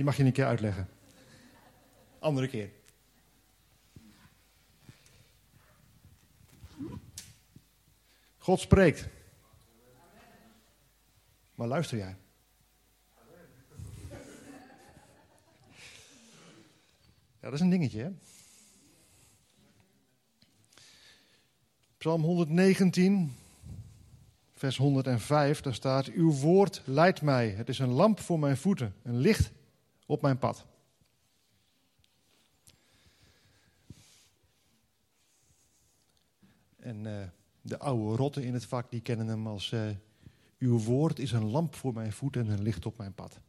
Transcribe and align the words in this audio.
Die 0.00 0.08
mag 0.08 0.18
je 0.18 0.24
een 0.24 0.32
keer 0.32 0.46
uitleggen. 0.46 0.88
Andere 2.18 2.48
keer. 2.48 2.70
God 8.38 8.60
spreekt. 8.60 9.08
Maar 11.54 11.66
luister 11.66 11.98
jij? 11.98 12.16
Ja, 17.40 17.40
dat 17.40 17.52
is 17.52 17.60
een 17.60 17.70
dingetje, 17.70 18.02
hè? 18.02 18.10
Psalm 21.96 22.22
119, 22.22 23.36
vers 24.52 24.76
105, 24.76 25.60
daar 25.60 25.74
staat: 25.74 26.06
Uw 26.06 26.32
woord 26.32 26.82
leidt 26.84 27.22
mij. 27.22 27.48
Het 27.48 27.68
is 27.68 27.78
een 27.78 27.92
lamp 27.92 28.20
voor 28.20 28.38
mijn 28.38 28.56
voeten, 28.56 28.94
een 29.02 29.16
licht 29.16 29.58
op 30.10 30.22
mijn 30.22 30.38
pad. 30.38 30.66
En 36.76 37.04
uh, 37.04 37.22
de 37.60 37.78
oude 37.78 38.16
rotten 38.16 38.42
in 38.42 38.54
het 38.54 38.64
vak, 38.64 38.90
die 38.90 39.00
kennen 39.00 39.26
hem 39.26 39.46
als... 39.46 39.70
Uh, 39.72 39.90
uw 40.58 40.78
woord 40.78 41.18
is 41.18 41.32
een 41.32 41.44
lamp 41.44 41.74
voor 41.74 41.92
mijn 41.92 42.12
voeten 42.12 42.46
en 42.46 42.52
een 42.52 42.62
licht 42.62 42.86
op 42.86 42.98
mijn 42.98 43.14
pad. 43.14 43.40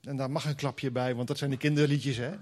En 0.00 0.16
daar 0.16 0.30
mag 0.30 0.44
een 0.44 0.54
klapje 0.54 0.90
bij, 0.90 1.14
want 1.14 1.28
dat 1.28 1.38
zijn 1.38 1.50
de 1.50 1.56
kinderliedjes, 1.56 2.16
hè? 2.16 2.36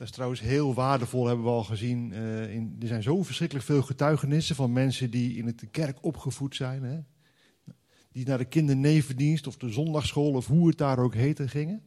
Dat 0.00 0.08
is 0.08 0.14
trouwens 0.14 0.40
heel 0.40 0.74
waardevol, 0.74 1.26
hebben 1.26 1.44
we 1.44 1.50
al 1.50 1.64
gezien. 1.64 2.12
Uh, 2.12 2.54
in, 2.54 2.76
er 2.80 2.86
zijn 2.86 3.02
zo 3.02 3.22
verschrikkelijk 3.22 3.66
veel 3.66 3.82
getuigenissen 3.82 4.56
van 4.56 4.72
mensen 4.72 5.10
die 5.10 5.36
in 5.36 5.46
de 5.56 5.66
kerk 5.66 6.04
opgevoed 6.04 6.56
zijn. 6.56 6.82
Hè? 6.82 7.00
Die 8.12 8.26
naar 8.26 8.38
de 8.38 8.44
kindernevendienst 8.44 9.46
of 9.46 9.56
de 9.56 9.70
zondagschool 9.70 10.32
of 10.32 10.46
hoe 10.46 10.68
het 10.68 10.78
daar 10.78 10.98
ook 10.98 11.14
heette 11.14 11.48
gingen. 11.48 11.82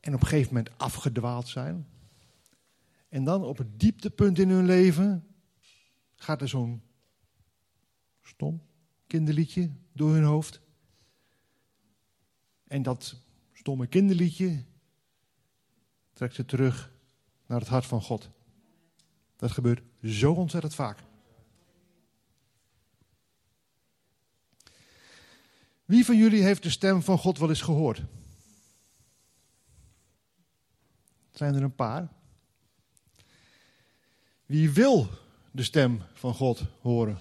En 0.00 0.14
op 0.14 0.20
een 0.20 0.26
gegeven 0.26 0.54
moment 0.54 0.78
afgedwaald 0.78 1.48
zijn. 1.48 1.86
En 3.08 3.24
dan 3.24 3.44
op 3.44 3.58
het 3.58 3.80
dieptepunt 3.80 4.38
in 4.38 4.48
hun 4.48 4.66
leven 4.66 5.26
gaat 6.14 6.40
er 6.40 6.48
zo'n 6.48 6.82
stom 8.20 8.62
kinderliedje 9.06 9.70
door 9.92 10.14
hun 10.14 10.24
hoofd. 10.24 10.60
En 12.66 12.82
dat 12.82 13.20
stomme 13.52 13.86
kinderliedje 13.86 14.64
trekt 16.22 16.36
ze 16.36 16.44
terug 16.44 16.92
naar 17.46 17.60
het 17.60 17.68
hart 17.68 17.86
van 17.86 18.02
God. 18.02 18.30
Dat 19.36 19.50
gebeurt 19.50 19.82
zo 20.02 20.32
ontzettend 20.32 20.74
vaak. 20.74 20.98
Wie 25.84 26.04
van 26.04 26.16
jullie 26.16 26.42
heeft 26.42 26.62
de 26.62 26.70
stem 26.70 27.02
van 27.02 27.18
God 27.18 27.38
wel 27.38 27.48
eens 27.48 27.60
gehoord? 27.60 28.02
Zijn 31.30 31.54
er 31.54 31.62
een 31.62 31.74
paar? 31.74 32.08
Wie 34.46 34.70
wil 34.70 35.08
de 35.50 35.62
stem 35.62 36.02
van 36.12 36.34
God 36.34 36.62
horen? 36.80 37.18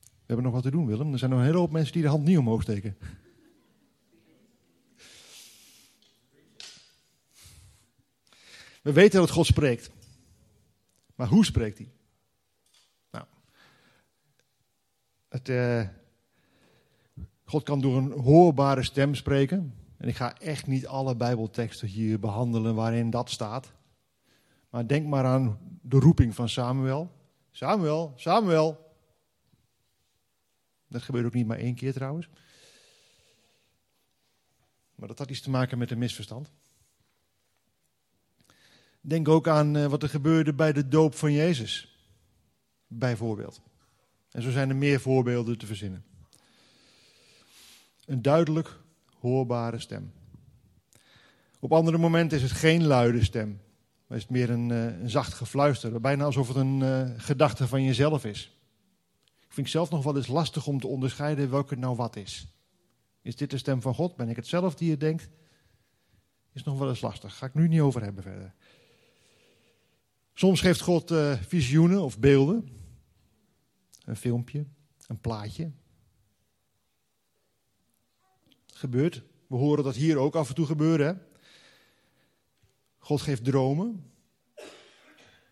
We 0.00 0.26
hebben 0.26 0.44
nog 0.44 0.54
wat 0.54 0.62
te 0.62 0.70
doen, 0.70 0.86
Willem. 0.86 1.12
Er 1.12 1.18
zijn 1.18 1.30
nog 1.30 1.40
een 1.40 1.46
hele 1.46 1.58
hoop 1.58 1.72
mensen 1.72 1.92
die 1.92 2.02
de 2.02 2.08
hand 2.08 2.24
niet 2.24 2.38
omhoog 2.38 2.62
steken. 2.62 2.96
We 8.82 8.92
weten 8.92 9.20
dat 9.20 9.30
God 9.30 9.46
spreekt. 9.46 9.90
Maar 11.14 11.28
hoe 11.28 11.44
spreekt 11.44 11.78
hij? 11.78 11.90
Nou, 13.10 13.24
uh, 15.48 15.88
God 17.44 17.62
kan 17.62 17.80
door 17.80 17.96
een 17.96 18.12
hoorbare 18.12 18.82
stem 18.82 19.14
spreken. 19.14 19.74
En 19.96 20.08
ik 20.08 20.16
ga 20.16 20.38
echt 20.38 20.66
niet 20.66 20.86
alle 20.86 21.16
Bijbelteksten 21.16 21.88
hier 21.88 22.18
behandelen 22.18 22.74
waarin 22.74 23.10
dat 23.10 23.30
staat. 23.30 23.72
Maar 24.70 24.86
denk 24.86 25.06
maar 25.06 25.24
aan 25.24 25.58
de 25.82 25.98
roeping 25.98 26.34
van 26.34 26.48
Samuel. 26.48 27.10
Samuel, 27.50 28.12
Samuel. 28.16 28.96
Dat 30.88 31.02
gebeurt 31.02 31.26
ook 31.26 31.34
niet 31.34 31.46
maar 31.46 31.58
één 31.58 31.74
keer 31.74 31.92
trouwens. 31.92 32.28
Maar 34.94 35.08
dat 35.08 35.18
had 35.18 35.30
iets 35.30 35.40
te 35.40 35.50
maken 35.50 35.78
met 35.78 35.90
een 35.90 35.98
misverstand. 35.98 36.50
Denk 39.04 39.28
ook 39.28 39.48
aan 39.48 39.76
eh, 39.76 39.86
wat 39.86 40.02
er 40.02 40.08
gebeurde 40.08 40.54
bij 40.54 40.72
de 40.72 40.88
doop 40.88 41.14
van 41.14 41.32
Jezus. 41.32 41.96
Bijvoorbeeld. 42.86 43.60
En 44.30 44.42
zo 44.42 44.50
zijn 44.50 44.68
er 44.68 44.76
meer 44.76 45.00
voorbeelden 45.00 45.58
te 45.58 45.66
verzinnen. 45.66 46.04
Een 48.04 48.22
duidelijk 48.22 48.78
hoorbare 49.18 49.78
stem. 49.78 50.12
Op 51.60 51.72
andere 51.72 51.98
momenten 51.98 52.38
is 52.38 52.42
het 52.42 52.52
geen 52.52 52.84
luide 52.86 53.24
stem. 53.24 53.60
Maar 54.06 54.16
is 54.16 54.22
het 54.22 54.32
meer 54.32 54.50
een, 54.50 54.70
eh, 54.70 55.00
een 55.00 55.10
zacht 55.10 55.34
gefluister. 55.34 56.00
Bijna 56.00 56.24
alsof 56.24 56.48
het 56.48 56.56
een 56.56 56.80
uh, 56.80 57.10
gedachte 57.16 57.68
van 57.68 57.82
jezelf 57.82 58.24
is. 58.24 58.56
Ik 59.40 59.52
vind 59.52 59.66
het 59.66 59.76
zelf 59.76 59.90
nog 59.90 60.04
wel 60.04 60.16
eens 60.16 60.26
lastig 60.26 60.66
om 60.66 60.80
te 60.80 60.86
onderscheiden 60.86 61.50
welke 61.50 61.76
nou 61.76 61.96
wat 61.96 62.16
is. 62.16 62.46
Is 63.22 63.36
dit 63.36 63.50
de 63.50 63.58
stem 63.58 63.82
van 63.82 63.94
God? 63.94 64.16
Ben 64.16 64.28
ik 64.28 64.36
het 64.36 64.46
zelf 64.46 64.74
die 64.74 64.90
het 64.90 65.00
denkt? 65.00 65.28
Is 66.52 66.62
nog 66.62 66.78
wel 66.78 66.88
eens 66.88 67.00
lastig. 67.00 67.36
Ga 67.36 67.46
ik 67.46 67.54
nu 67.54 67.68
niet 67.68 67.80
over 67.80 68.02
hebben 68.02 68.22
verder. 68.22 68.54
Soms 70.34 70.60
geeft 70.60 70.80
God 70.80 71.10
uh, 71.10 71.32
visioenen 71.32 72.02
of 72.02 72.18
beelden. 72.18 72.68
Een 74.04 74.16
filmpje, 74.16 74.66
een 75.06 75.20
plaatje. 75.20 75.70
Gebeurt. 78.66 79.22
We 79.46 79.56
horen 79.56 79.84
dat 79.84 79.94
hier 79.94 80.16
ook 80.16 80.34
af 80.34 80.48
en 80.48 80.54
toe 80.54 80.66
gebeuren. 80.66 81.06
Hè? 81.06 81.14
God 82.98 83.20
geeft 83.20 83.44
dromen. 83.44 84.10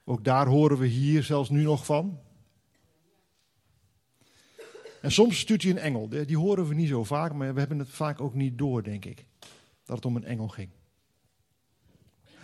Ook 0.04 0.24
daar 0.24 0.46
horen 0.46 0.78
we 0.78 0.86
hier 0.86 1.22
zelfs 1.22 1.48
nu 1.48 1.62
nog 1.62 1.84
van. 1.84 2.20
En 5.02 5.12
soms 5.12 5.38
stuurt 5.38 5.62
hij 5.62 5.70
een 5.70 5.78
engel. 5.78 6.08
Die 6.08 6.38
horen 6.38 6.68
we 6.68 6.74
niet 6.74 6.88
zo 6.88 7.04
vaak, 7.04 7.32
maar 7.32 7.54
we 7.54 7.58
hebben 7.58 7.78
het 7.78 7.88
vaak 7.88 8.20
ook 8.20 8.34
niet 8.34 8.58
door, 8.58 8.82
denk 8.82 9.04
ik. 9.04 9.24
Dat 9.84 9.96
het 9.96 10.04
om 10.04 10.16
een 10.16 10.24
engel 10.24 10.48
ging. 10.48 10.70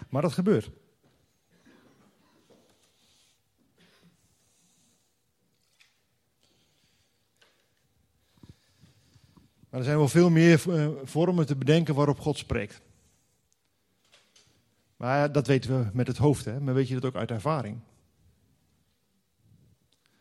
Maar 0.08 0.22
dat 0.22 0.32
gebeurt. 0.32 0.70
Maar 9.76 9.84
er 9.84 9.90
zijn 9.90 10.00
wel 10.00 10.10
veel 10.10 10.30
meer 10.30 10.72
eh, 10.72 10.88
vormen 11.04 11.46
te 11.46 11.56
bedenken 11.56 11.94
waarop 11.94 12.20
God 12.20 12.38
spreekt. 12.38 12.80
Maar 14.96 15.32
dat 15.32 15.46
weten 15.46 15.78
we 15.78 15.90
met 15.92 16.06
het 16.06 16.16
hoofd, 16.16 16.44
hè? 16.44 16.60
maar 16.60 16.74
weet 16.74 16.88
je 16.88 16.94
dat 16.94 17.04
ook 17.04 17.14
uit 17.14 17.30
ervaring? 17.30 17.78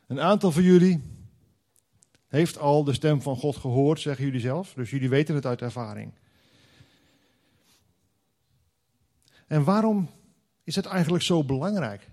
Een 0.08 0.20
aantal 0.20 0.52
van 0.52 0.64
jullie 0.64 1.04
heeft 2.28 2.58
al 2.58 2.84
de 2.84 2.94
stem 2.94 3.22
van 3.22 3.36
God 3.36 3.56
gehoord, 3.56 4.00
zeggen 4.00 4.26
jullie 4.26 4.40
zelf. 4.40 4.74
Dus 4.74 4.90
jullie 4.90 5.10
weten 5.10 5.36
het 5.36 5.46
uit 5.46 5.62
ervaring. 5.62 6.12
En 9.48 9.64
waarom 9.64 10.10
is 10.64 10.76
het 10.76 10.86
eigenlijk 10.86 11.24
zo 11.24 11.44
belangrijk? 11.44 12.10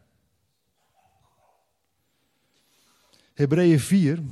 Hebreeën 3.34 3.80
4, 3.80 4.22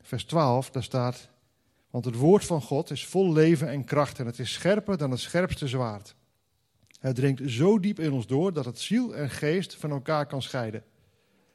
vers 0.00 0.24
12, 0.24 0.70
daar 0.70 0.82
staat: 0.82 1.29
want 1.90 2.04
het 2.04 2.14
woord 2.14 2.44
van 2.44 2.62
God 2.62 2.90
is 2.90 3.06
vol 3.06 3.32
leven 3.32 3.68
en 3.68 3.84
kracht 3.84 4.18
en 4.18 4.26
het 4.26 4.38
is 4.38 4.52
scherper 4.52 4.98
dan 4.98 5.10
het 5.10 5.20
scherpste 5.20 5.68
zwaard. 5.68 6.14
Het 7.00 7.16
dringt 7.16 7.50
zo 7.50 7.80
diep 7.80 7.98
in 7.98 8.12
ons 8.12 8.26
door 8.26 8.52
dat 8.52 8.64
het 8.64 8.78
ziel 8.78 9.14
en 9.14 9.30
geest 9.30 9.74
van 9.74 9.90
elkaar 9.90 10.26
kan 10.26 10.42
scheiden. 10.42 10.84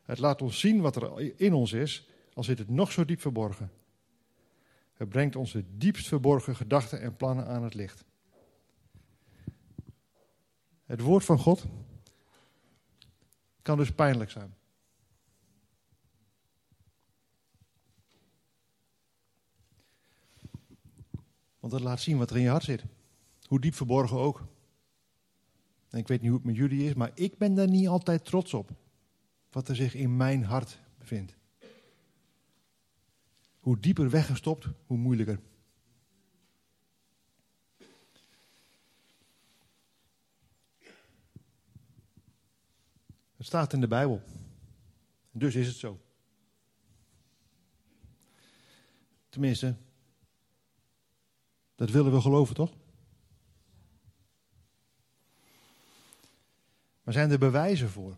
Het 0.03 0.19
laat 0.19 0.41
ons 0.41 0.59
zien 0.59 0.81
wat 0.81 0.95
er 0.95 1.39
in 1.41 1.53
ons 1.53 1.73
is, 1.73 2.07
al 2.33 2.43
zit 2.43 2.57
het 2.57 2.69
nog 2.69 2.91
zo 2.91 3.05
diep 3.05 3.21
verborgen. 3.21 3.71
Het 4.93 5.09
brengt 5.09 5.35
onze 5.35 5.63
diepst 5.77 6.07
verborgen 6.07 6.55
gedachten 6.55 7.01
en 7.01 7.15
plannen 7.15 7.47
aan 7.47 7.63
het 7.63 7.73
licht. 7.73 8.03
Het 10.85 11.01
woord 11.01 11.25
van 11.25 11.37
God 11.37 11.65
kan 13.61 13.77
dus 13.77 13.91
pijnlijk 13.91 14.31
zijn. 14.31 14.55
Want 21.65 21.77
dat 21.77 21.85
laat 21.85 22.01
zien 22.01 22.17
wat 22.17 22.29
er 22.29 22.35
in 22.35 22.41
je 22.41 22.49
hart 22.49 22.63
zit. 22.63 22.83
Hoe 23.47 23.59
diep 23.59 23.73
verborgen 23.73 24.17
ook. 24.17 24.47
En 25.89 25.99
ik 25.99 26.07
weet 26.07 26.21
niet 26.21 26.29
hoe 26.29 26.37
het 26.37 26.47
met 26.47 26.55
jullie 26.55 26.87
is, 26.87 26.93
maar 26.93 27.11
ik 27.13 27.37
ben 27.37 27.53
daar 27.53 27.67
niet 27.67 27.87
altijd 27.87 28.25
trots 28.25 28.53
op. 28.53 28.71
Wat 29.51 29.67
er 29.67 29.75
zich 29.75 29.95
in 29.95 30.17
mijn 30.17 30.43
hart 30.43 30.79
bevindt. 30.97 31.35
Hoe 33.59 33.79
dieper 33.79 34.09
weggestopt, 34.09 34.67
hoe 34.85 34.97
moeilijker. 34.97 35.39
Het 43.35 43.45
staat 43.45 43.73
in 43.73 43.81
de 43.81 43.87
Bijbel. 43.87 44.21
Dus 45.31 45.55
is 45.55 45.67
het 45.67 45.75
zo. 45.75 45.99
Tenminste, 49.29 49.75
dat 51.75 51.89
willen 51.89 52.11
we 52.11 52.21
geloven, 52.21 52.55
toch? 52.55 52.73
Maar 57.03 57.13
zijn 57.13 57.31
er 57.31 57.39
bewijzen 57.39 57.89
voor 57.89 58.15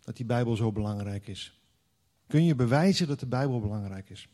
dat 0.00 0.16
die 0.16 0.26
Bijbel 0.26 0.56
zo 0.56 0.72
belangrijk 0.72 1.26
is? 1.26 1.60
Kun 2.26 2.44
je 2.44 2.54
bewijzen 2.54 3.06
dat 3.06 3.20
de 3.20 3.26
Bijbel 3.26 3.60
belangrijk 3.60 4.10
is? 4.10 4.28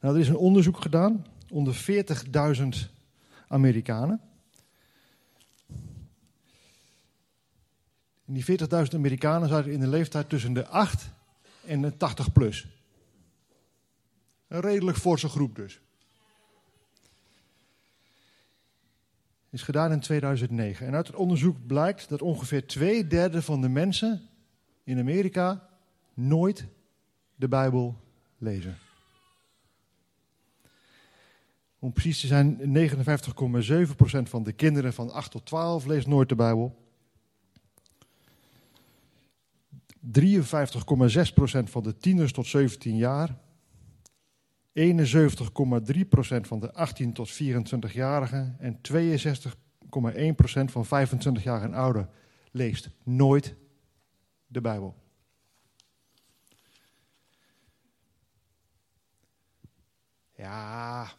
Nou, 0.00 0.14
er 0.14 0.20
is 0.20 0.28
een 0.28 0.36
onderzoek 0.36 0.80
gedaan 0.80 1.26
onder 1.50 1.84
40.000 2.54 2.68
Amerikanen. 3.48 4.20
En 8.24 8.34
die 8.34 8.44
40.000 8.44 8.94
Amerikanen 8.94 9.48
zaten 9.48 9.72
in 9.72 9.80
de 9.80 9.88
leeftijd 9.88 10.28
tussen 10.28 10.52
de 10.52 10.66
8 10.66 11.10
en 11.66 11.82
de 11.82 11.96
80 11.96 12.32
plus. 12.32 12.66
Een 14.48 14.60
redelijk 14.60 14.96
forse 14.96 15.28
groep 15.28 15.56
dus. 15.56 15.80
Is 19.52 19.62
gedaan 19.62 19.92
in 19.92 20.00
2009. 20.00 20.86
En 20.86 20.94
uit 20.94 21.06
het 21.06 21.16
onderzoek 21.16 21.66
blijkt 21.66 22.08
dat 22.08 22.22
ongeveer 22.22 22.66
twee 22.66 23.06
derde 23.06 23.42
van 23.42 23.60
de 23.60 23.68
mensen 23.68 24.28
in 24.84 24.98
Amerika 24.98 25.68
nooit 26.14 26.66
de 27.34 27.48
Bijbel 27.48 27.96
lezen. 28.38 28.78
Om 31.78 31.92
precies 31.92 32.20
te 32.20 32.26
zijn, 32.26 32.58
59,7% 32.58 34.22
van 34.22 34.42
de 34.42 34.52
kinderen 34.52 34.92
van 34.92 35.10
8 35.10 35.30
tot 35.30 35.46
12 35.46 35.84
leest 35.84 36.06
nooit 36.06 36.28
de 36.28 36.34
Bijbel. 36.34 36.76
53,6% 40.20 40.20
van 41.64 41.82
de 41.82 41.96
tieners 41.98 42.32
tot 42.32 42.46
17 42.46 42.96
jaar. 42.96 43.38
71,3% 44.74 46.40
van 46.40 46.60
de 46.60 46.72
18 46.72 47.12
tot 47.12 47.42
24-jarigen. 47.42 48.56
En 48.58 48.80
62,1% 48.92 50.64
van 50.64 50.86
25 50.86 51.42
jaar 51.42 51.62
en 51.62 51.74
ouder 51.74 52.08
leest 52.50 52.90
nooit 53.02 53.54
de 54.46 54.60
Bijbel. 54.60 55.00
Ja, 60.36 61.12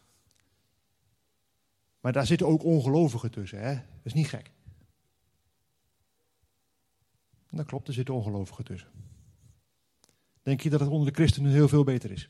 maar 2.00 2.12
daar 2.12 2.26
zitten 2.26 2.48
ook 2.48 2.64
ongelovigen 2.64 3.32
tussen, 3.32 3.60
hè? 3.60 3.74
Dat 3.74 4.04
is 4.04 4.14
niet 4.14 4.28
gek. 4.28 4.52
Dat 7.50 7.66
klopt, 7.66 7.88
er 7.88 7.94
zitten 7.94 8.14
ongelovigen 8.14 8.64
tussen. 8.64 8.90
Denk 10.42 10.62
je 10.62 10.70
dat 10.70 10.80
het 10.80 10.90
onder 10.90 11.08
de 11.08 11.14
christenen 11.14 11.52
heel 11.52 11.68
veel 11.68 11.84
beter 11.84 12.12
is? 12.12 12.30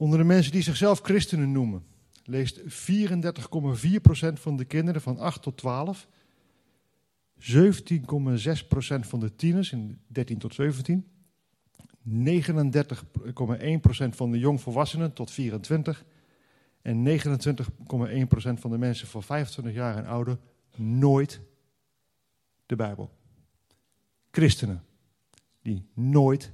Onder 0.00 0.18
de 0.18 0.24
mensen 0.24 0.52
die 0.52 0.62
zichzelf 0.62 1.00
christenen 1.00 1.52
noemen, 1.52 1.84
leest 2.24 2.60
34,4% 2.60 2.64
van 4.32 4.56
de 4.56 4.64
kinderen 4.64 5.00
van 5.00 5.18
8 5.18 5.42
tot 5.42 5.56
12, 5.56 6.08
17,6% 7.38 7.44
van 9.00 9.20
de 9.20 9.34
tieners 9.36 9.72
in 9.72 10.00
13 10.06 10.38
tot 10.38 10.54
17, 10.54 11.06
39,1% 12.08 12.12
van 14.10 14.30
de 14.30 14.38
jongvolwassenen 14.38 15.12
tot 15.12 15.30
24 15.30 16.04
en 16.82 17.06
29,1% 17.06 17.12
van 18.54 18.70
de 18.70 18.78
mensen 18.78 19.08
van 19.08 19.22
25 19.22 19.74
jaar 19.74 19.96
en 19.96 20.06
ouder 20.06 20.38
nooit 20.76 21.40
de 22.66 22.76
Bijbel. 22.76 23.10
Christenen 24.30 24.84
die 25.62 25.86
nooit 25.94 26.52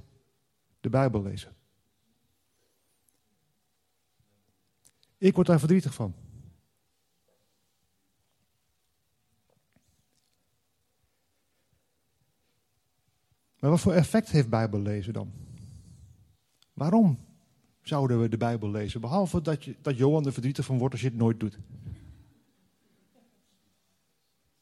de 0.79 0.89
Bijbel 0.89 1.23
lezen. 1.23 1.56
Ik 5.17 5.35
word 5.35 5.47
daar 5.47 5.59
verdrietig 5.59 5.93
van. 5.93 6.13
Maar 13.59 13.69
wat 13.69 13.79
voor 13.79 13.93
effect 13.93 14.29
heeft 14.29 14.49
Bijbel 14.49 14.79
lezen 14.79 15.13
dan? 15.13 15.31
Waarom 16.73 17.19
zouden 17.81 18.21
we 18.21 18.29
de 18.29 18.37
Bijbel 18.37 18.71
lezen? 18.71 19.01
Behalve 19.01 19.41
dat, 19.41 19.63
je, 19.63 19.75
dat 19.81 19.97
Johan 19.97 20.25
er 20.25 20.33
verdrietig 20.33 20.65
van 20.65 20.77
wordt 20.77 20.93
als 20.93 21.01
je 21.01 21.09
het 21.09 21.17
nooit 21.17 21.39
doet. 21.39 21.59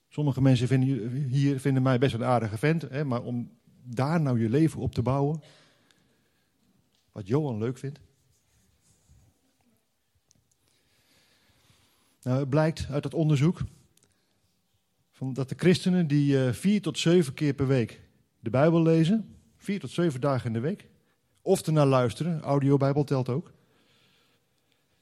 Sommige 0.07 0.41
mensen 0.41 0.67
vinden, 0.67 1.11
hier 1.11 1.59
vinden 1.59 1.83
mij 1.83 1.97
best 1.97 2.13
een 2.13 2.23
aardige 2.23 2.57
vent, 2.57 2.81
hè, 2.81 3.03
maar 3.03 3.21
om 3.21 3.51
daar 3.83 4.21
nou 4.21 4.39
je 4.39 4.49
leven 4.49 4.81
op 4.81 4.93
te 4.93 5.01
bouwen, 5.01 5.41
wat 7.11 7.27
Johan 7.27 7.57
leuk 7.57 7.77
vindt. 7.77 7.99
Nou, 12.25 12.39
het 12.39 12.49
blijkt 12.49 12.87
uit 12.89 13.03
dat 13.03 13.13
onderzoek 13.13 13.61
van 15.11 15.33
dat 15.33 15.49
de 15.49 15.55
christenen 15.57 16.07
die 16.07 16.33
uh, 16.33 16.53
vier 16.53 16.81
tot 16.81 16.99
zeven 16.99 17.33
keer 17.33 17.53
per 17.53 17.67
week 17.67 18.01
de 18.39 18.49
Bijbel 18.49 18.81
lezen, 18.81 19.35
vier 19.55 19.79
tot 19.79 19.91
zeven 19.91 20.21
dagen 20.21 20.47
in 20.47 20.53
de 20.53 20.59
week, 20.59 20.87
of 21.41 21.61
ernaar 21.61 21.85
luisteren, 21.85 22.41
audiobijbel 22.41 23.03
telt 23.03 23.29
ook, 23.29 23.53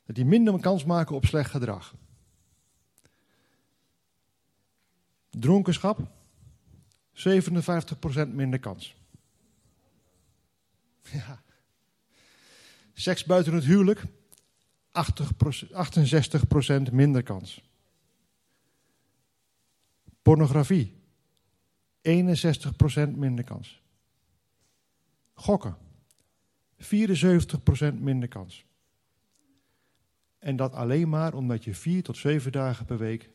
dat 0.05 0.15
die 0.15 0.25
minder 0.25 0.59
kans 0.59 0.85
maken 0.85 1.15
op 1.15 1.25
slecht 1.25 1.51
gedrag. 1.51 1.95
Dronkenschap, 5.29 5.99
57% 7.13 8.27
minder 8.27 8.59
kans. 8.59 8.95
Ja. 11.11 11.43
Seks 12.93 13.25
buiten 13.25 13.53
het 13.53 13.63
huwelijk, 13.63 14.05
68% 14.93 16.91
minder 16.91 17.23
kans. 17.23 17.61
Pornografie, 20.21 20.93
61% 22.01 23.15
minder 23.15 23.43
kans. 23.43 23.81
Gokken, 25.33 25.77
74% 26.77 27.93
minder 27.99 28.27
kans. 28.27 28.65
En 30.39 30.55
dat 30.55 30.73
alleen 30.73 31.09
maar 31.09 31.33
omdat 31.33 31.63
je 31.63 31.73
vier 31.73 32.03
tot 32.03 32.17
zeven 32.17 32.51
dagen 32.51 32.85
per 32.85 32.97
week 32.97 33.29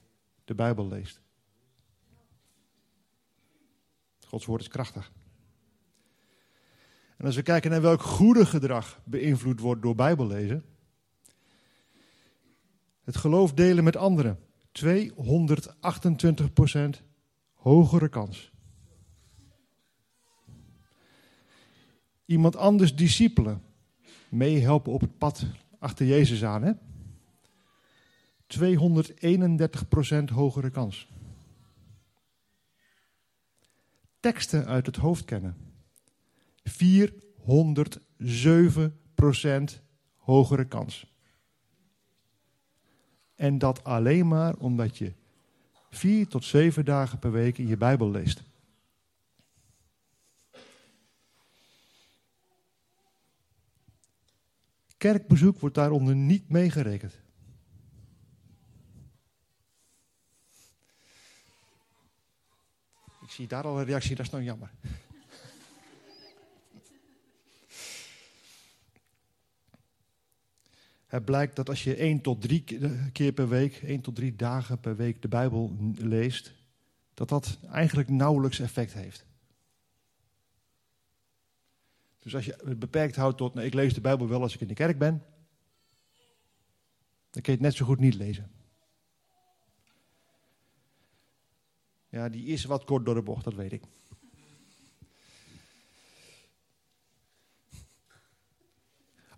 de 0.45 0.55
Bijbel 0.55 0.89
leest. 0.89 1.21
Gods 4.27 4.47
woord 4.47 4.61
is 4.61 4.69
krachtig. 4.69 5.13
En 7.17 7.25
als 7.25 7.37
we 7.37 7.43
kijken 7.43 7.71
naar 7.71 7.83
welk 7.83 8.03
goede 8.03 8.47
gedrag 8.47 9.01
beïnvloed 9.05 9.61
wordt 9.61 9.83
door 9.83 9.95
Bijbellezen. 9.95 10.65
Het 13.09 13.17
geloof 13.17 13.53
delen 13.53 13.85
met 13.85 13.97
anderen. 13.97 14.39
228% 14.73 14.85
hogere 17.55 18.09
kans. 18.09 18.53
Iemand 22.25 22.57
anders 22.57 22.97
discipelen. 22.97 23.63
Meehelpen 24.29 24.93
op 24.93 25.01
het 25.01 25.19
pad 25.19 25.47
achter 25.79 26.07
Jezus 26.07 26.45
aan. 26.45 26.63
Hè? 26.63 26.73
231% 30.31 30.33
hogere 30.33 30.71
kans. 30.71 31.09
Teksten 34.21 34.67
uit 34.67 34.87
het 34.87 34.97
hoofd 34.97 35.25
kennen. 35.25 35.57
407% 36.63 36.71
hogere 40.17 40.65
kans. 40.65 41.18
En 43.39 43.59
dat 43.59 43.85
alleen 43.85 44.29
maar 44.29 44.55
omdat 44.57 44.99
je 44.99 45.13
vier 45.91 46.29
tot 46.29 46.45
zeven 46.45 46.85
dagen 46.85 47.19
per 47.19 47.33
week 47.33 47.59
in 47.59 47.67
je 47.67 47.77
Bijbel 47.77 48.11
leest. 48.11 48.43
Kerkbezoek 54.97 55.61
wordt 55.61 55.75
daaronder 55.75 56.17
niet 56.17 56.49
meegerekend. 56.49 57.15
Ik 63.21 63.31
zie 63.31 63.47
daar 63.47 63.65
al 63.65 63.79
een 63.79 63.85
reactie, 63.85 64.17
dat 64.17 64.27
is 64.27 64.33
nou 64.33 64.45
jammer. 64.45 64.71
Het 71.09 71.25
blijkt 71.25 71.57
dat 71.57 71.69
als 71.69 71.85
je 71.85 71.95
één 71.95 72.21
tot 72.21 72.41
drie 72.41 72.65
keer 73.13 73.33
per 73.33 73.49
week, 73.49 73.77
één 73.77 74.01
tot 74.01 74.15
drie 74.15 74.37
dagen 74.37 74.81
per 74.81 74.97
week 74.97 75.23
de 75.23 75.29
Bijbel 75.29 75.77
leest, 75.95 76.55
dat 77.15 77.29
dat 77.29 77.59
eigenlijk 77.71 78.09
nauwelijks 78.09 78.59
effect 78.59 78.93
heeft. 78.93 79.27
Dus 82.23 82.35
als 82.35 82.45
je 82.45 82.59
het 82.65 82.79
beperkt 82.79 83.17
houdt 83.17 83.37
tot, 83.37 83.55
nou, 83.55 83.67
ik 83.67 83.75
lees 83.75 83.95
de 83.95 84.01
Bijbel 84.01 84.29
wel 84.29 84.43
als 84.43 84.55
ik 84.55 84.61
in 84.61 84.69
de 84.69 84.75
kerk 84.75 84.99
ben, 84.99 85.23
dan 87.31 87.43
kun 87.43 87.53
je 87.53 87.59
het 87.59 87.61
net 87.61 87.75
zo 87.75 87.85
goed 87.85 87.99
niet 87.99 88.15
lezen. 88.15 88.51
Ja, 92.09 92.29
die 92.29 92.47
is 92.47 92.65
wat 92.65 92.85
kort 92.85 93.05
door 93.05 93.15
de 93.15 93.23
bocht, 93.23 93.45
dat 93.45 93.55
weet 93.55 93.73
ik. 93.73 93.83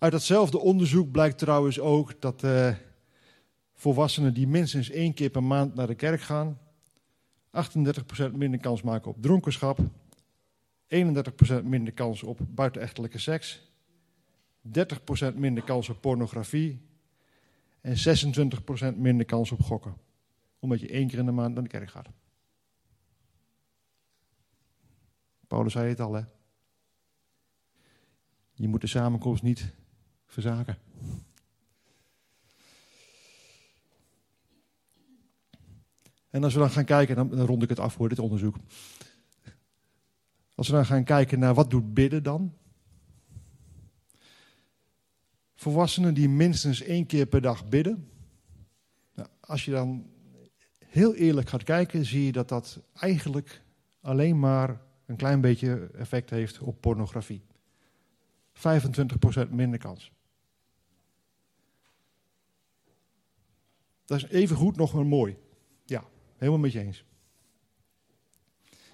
Uit 0.01 0.13
datzelfde 0.13 0.59
onderzoek 0.59 1.11
blijkt 1.11 1.39
trouwens 1.39 1.81
ook 1.81 2.21
dat 2.21 2.43
uh, 2.43 2.75
volwassenen 3.75 4.35
die 4.35 4.47
minstens 4.47 4.91
één 4.91 5.15
keer 5.15 5.31
per 5.31 5.43
maand 5.43 5.75
naar 5.75 5.87
de 5.87 5.95
kerk 5.95 6.21
gaan, 6.21 6.59
38% 8.31 8.33
minder 8.33 8.61
kans 8.61 8.83
maken 8.83 9.11
op 9.11 9.23
dronkenschap, 9.23 9.79
31% 9.79 9.87
minder 11.65 11.93
kans 11.93 12.23
op 12.23 12.39
buitenechtelijke 12.49 13.19
seks, 13.19 13.71
30% 14.69 15.35
minder 15.35 15.65
kans 15.65 15.89
op 15.89 16.01
pornografie 16.01 16.81
en 17.81 17.95
26% 18.95 18.97
minder 18.97 19.27
kans 19.27 19.53
op 19.53 19.63
gokken. 19.63 19.97
Omdat 20.59 20.81
je 20.81 20.89
één 20.89 21.09
keer 21.09 21.19
in 21.19 21.27
de 21.27 21.33
maand 21.33 21.55
naar 21.55 21.63
de 21.63 21.69
kerk 21.69 21.91
gaat. 21.91 22.09
Paulus 25.47 25.73
zei 25.73 25.89
het 25.89 26.01
al, 26.01 26.13
hè. 26.13 26.23
Je 28.55 28.69
moet 28.69 28.81
de 28.81 28.87
samenkomst 28.87 29.43
niet 29.43 29.79
verzaken. 30.31 30.79
En 36.31 36.45
als 36.45 36.53
we 36.55 36.61
dan 36.61 36.71
gaan 36.71 36.85
kijken, 36.85 37.17
dan, 37.17 37.41
rond 37.41 37.63
ik 37.63 37.69
het 37.69 37.79
af 37.79 37.93
voor 37.93 38.09
dit 38.09 38.19
onderzoek. 38.19 38.57
Als 40.55 40.69
we 40.69 40.75
dan 40.75 40.87
gaan 40.87 41.05
kijken 41.05 41.39
naar 41.39 41.55
wat 41.55 41.71
doet 41.71 41.95
bidden 41.95 42.23
dan? 42.23 42.55
Volwassenen 45.55 46.15
die 46.15 46.29
minstens 46.29 46.83
één 46.83 47.07
keer 47.07 47.27
per 47.27 47.41
dag 47.41 47.69
bidden. 47.69 48.11
Nou, 49.15 49.29
als 49.41 49.65
je 49.65 49.71
dan 49.71 50.07
heel 50.87 51.15
eerlijk 51.15 51.49
gaat 51.49 51.63
kijken, 51.63 52.05
zie 52.05 52.25
je 52.25 52.33
dat 52.33 52.49
dat 52.49 52.81
eigenlijk 52.95 53.63
alleen 54.01 54.39
maar 54.39 54.81
een 55.07 55.17
klein 55.17 55.41
beetje 55.41 55.91
effect 55.95 56.31
heeft 56.31 56.59
op 56.59 56.81
pornografie. 56.81 57.43
25% 58.55 59.51
minder 59.51 59.79
kans. 59.79 60.13
Dat 64.11 64.19
is 64.19 64.29
even 64.29 64.57
goed 64.57 64.77
nog 64.77 64.95
maar 64.95 65.07
mooi. 65.07 65.37
Ja, 65.85 66.05
helemaal 66.37 66.61
met 66.61 66.73
je 66.73 66.81
eens. 66.81 67.05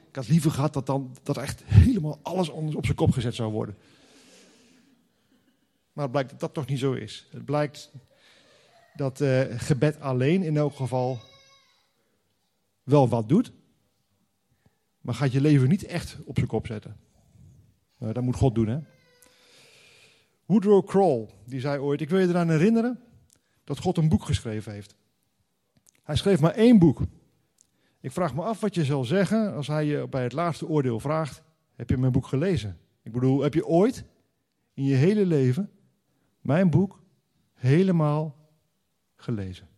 Ik 0.09 0.17
had 0.17 0.29
liever 0.29 0.51
gehad 0.51 0.73
dat 0.73 0.87
dan 0.87 1.17
dat 1.23 1.37
echt 1.37 1.65
helemaal 1.65 2.19
alles 2.23 2.53
anders 2.53 2.77
op 2.77 2.85
zijn 2.85 2.97
kop 2.97 3.11
gezet 3.11 3.35
zou 3.35 3.53
worden. 3.53 3.77
Maar 5.93 6.03
het 6.03 6.13
blijkt 6.13 6.31
dat 6.31 6.41
dat 6.41 6.55
toch 6.55 6.67
niet 6.67 6.79
zo 6.79 6.93
is. 6.93 7.29
Het 7.31 7.45
blijkt 7.45 7.93
dat 8.95 9.21
uh, 9.21 9.43
gebed 9.49 10.01
alleen 10.01 10.43
in 10.43 10.57
elk 10.57 10.75
geval 10.75 11.19
wel 12.83 13.09
wat 13.09 13.29
doet, 13.29 13.53
maar 15.01 15.15
gaat 15.15 15.33
je 15.33 15.41
leven 15.41 15.69
niet 15.69 15.85
echt 15.85 16.17
op 16.25 16.37
zijn 16.37 16.49
kop 16.49 16.67
zetten. 16.67 16.97
Nou, 17.99 18.13
dat 18.13 18.23
moet 18.23 18.37
God 18.37 18.55
doen, 18.55 18.69
hè? 18.69 18.79
Woodrow 20.47 20.87
Kroll, 20.87 21.29
die 21.45 21.61
zei 21.61 21.79
ooit, 21.79 22.01
ik 22.01 22.11
wil 22.11 22.19
je 22.19 22.29
eraan 22.29 22.51
herinneren 22.51 23.01
dat 23.65 23.79
God 23.79 23.97
een 23.97 24.09
boek 24.09 24.25
geschreven 24.25 24.73
heeft. 24.73 24.97
Hij 26.07 26.17
schreef 26.17 26.41
maar 26.41 26.55
één 26.55 26.79
boek. 26.79 27.01
Ik 28.01 28.13
vraag 28.13 28.35
me 28.35 28.43
af 28.43 28.61
wat 28.61 28.75
je 28.75 28.85
zal 28.85 29.05
zeggen 29.05 29.55
als 29.55 29.67
hij 29.67 29.85
je 29.85 30.09
bij 30.09 30.23
het 30.23 30.33
laatste 30.33 30.67
oordeel 30.67 31.01
vraagt: 31.01 31.43
Heb 31.75 31.91
je 31.91 31.97
mijn 31.97 32.13
boek 32.13 32.27
gelezen? 32.27 32.79
Ik 33.03 33.13
bedoel, 33.13 33.43
heb 33.43 33.55
je 33.55 33.67
ooit 33.67 34.05
in 34.75 34.85
je 34.85 34.95
hele 34.95 35.27
leven 35.27 35.71
mijn 36.41 36.71
boek 36.71 37.03
helemaal 37.55 38.37
gelezen? 39.17 39.69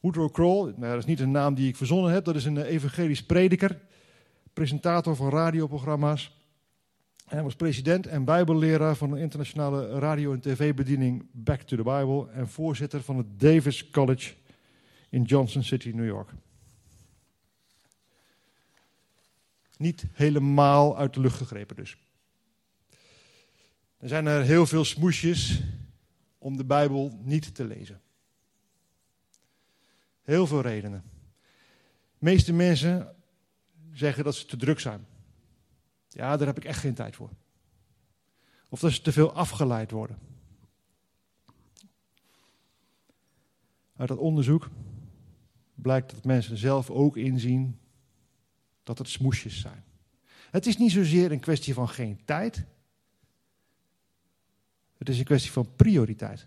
Woodrow 0.00 0.32
Kroll, 0.32 0.64
nou, 0.76 0.92
dat 0.92 0.98
is 0.98 1.04
niet 1.04 1.20
een 1.20 1.30
naam 1.30 1.54
die 1.54 1.68
ik 1.68 1.76
verzonnen 1.76 2.12
heb, 2.12 2.24
dat 2.24 2.34
is 2.34 2.44
een 2.44 2.62
evangelisch 2.62 3.26
prediker, 3.26 3.80
presentator 4.52 5.16
van 5.16 5.30
radioprogramma's. 5.30 6.39
Hij 7.30 7.42
was 7.42 7.54
president 7.54 8.06
en 8.06 8.24
bijbelleraar 8.24 8.96
van 8.96 9.10
de 9.10 9.20
internationale 9.20 9.98
radio- 9.98 10.32
en 10.32 10.40
tv-bediening 10.40 11.26
Back 11.32 11.62
to 11.62 11.76
the 11.76 11.82
Bible 11.82 12.30
en 12.30 12.48
voorzitter 12.48 13.02
van 13.02 13.16
het 13.16 13.40
Davis 13.40 13.90
College 13.90 14.34
in 15.08 15.22
Johnson 15.22 15.62
City, 15.62 15.90
New 15.90 16.06
York. 16.06 16.30
Niet 19.76 20.04
helemaal 20.12 20.98
uit 20.98 21.14
de 21.14 21.20
lucht 21.20 21.36
gegrepen 21.36 21.76
dus. 21.76 21.96
Er 23.98 24.08
zijn 24.08 24.26
er 24.26 24.42
heel 24.42 24.66
veel 24.66 24.84
smoesjes 24.84 25.62
om 26.38 26.56
de 26.56 26.64
Bijbel 26.64 27.18
niet 27.22 27.54
te 27.54 27.64
lezen. 27.64 28.00
Heel 30.22 30.46
veel 30.46 30.60
redenen. 30.60 31.02
De 32.18 32.24
meeste 32.24 32.52
mensen 32.52 33.14
zeggen 33.92 34.24
dat 34.24 34.34
ze 34.34 34.46
te 34.46 34.56
druk 34.56 34.80
zijn. 34.80 35.06
Ja, 36.12 36.36
daar 36.36 36.46
heb 36.46 36.56
ik 36.56 36.64
echt 36.64 36.80
geen 36.80 36.94
tijd 36.94 37.16
voor. 37.16 37.30
Of 38.68 38.80
dat 38.80 38.92
ze 38.92 39.02
te 39.02 39.12
veel 39.12 39.32
afgeleid 39.32 39.90
worden. 39.90 40.18
Uit 43.96 44.08
dat 44.08 44.18
onderzoek 44.18 44.68
blijkt 45.74 46.10
dat 46.10 46.24
mensen 46.24 46.56
zelf 46.56 46.90
ook 46.90 47.16
inzien 47.16 47.78
dat 48.82 48.98
het 48.98 49.08
smoesjes 49.08 49.60
zijn. 49.60 49.84
Het 50.50 50.66
is 50.66 50.76
niet 50.76 50.90
zozeer 50.90 51.32
een 51.32 51.40
kwestie 51.40 51.74
van 51.74 51.88
geen 51.88 52.24
tijd. 52.24 52.64
Het 54.98 55.08
is 55.08 55.18
een 55.18 55.24
kwestie 55.24 55.50
van 55.50 55.74
prioriteit. 55.76 56.46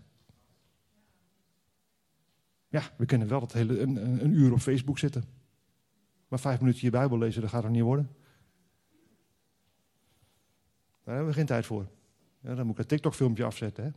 Ja, 2.68 2.82
we 2.96 3.06
kunnen 3.06 3.28
wel 3.28 3.40
het 3.40 3.52
hele, 3.52 3.80
een, 3.80 3.96
een 4.24 4.32
uur 4.32 4.52
op 4.52 4.58
Facebook 4.58 4.98
zitten. 4.98 5.24
Maar 6.28 6.38
vijf 6.38 6.60
minuten 6.60 6.80
je 6.84 6.90
Bijbel 6.90 7.18
lezen, 7.18 7.40
dat 7.40 7.50
gaat 7.50 7.64
er 7.64 7.70
niet 7.70 7.82
worden. 7.82 8.16
Daar 11.04 11.14
hebben 11.14 11.32
we 11.32 11.38
geen 11.38 11.46
tijd 11.46 11.66
voor. 11.66 11.88
Ja, 12.40 12.54
dan 12.54 12.66
moet 12.66 12.74
ik 12.74 12.80
een 12.80 12.86
TikTok-filmpje 12.86 13.44
afzetten. 13.44 13.84
Hè? 13.84 13.90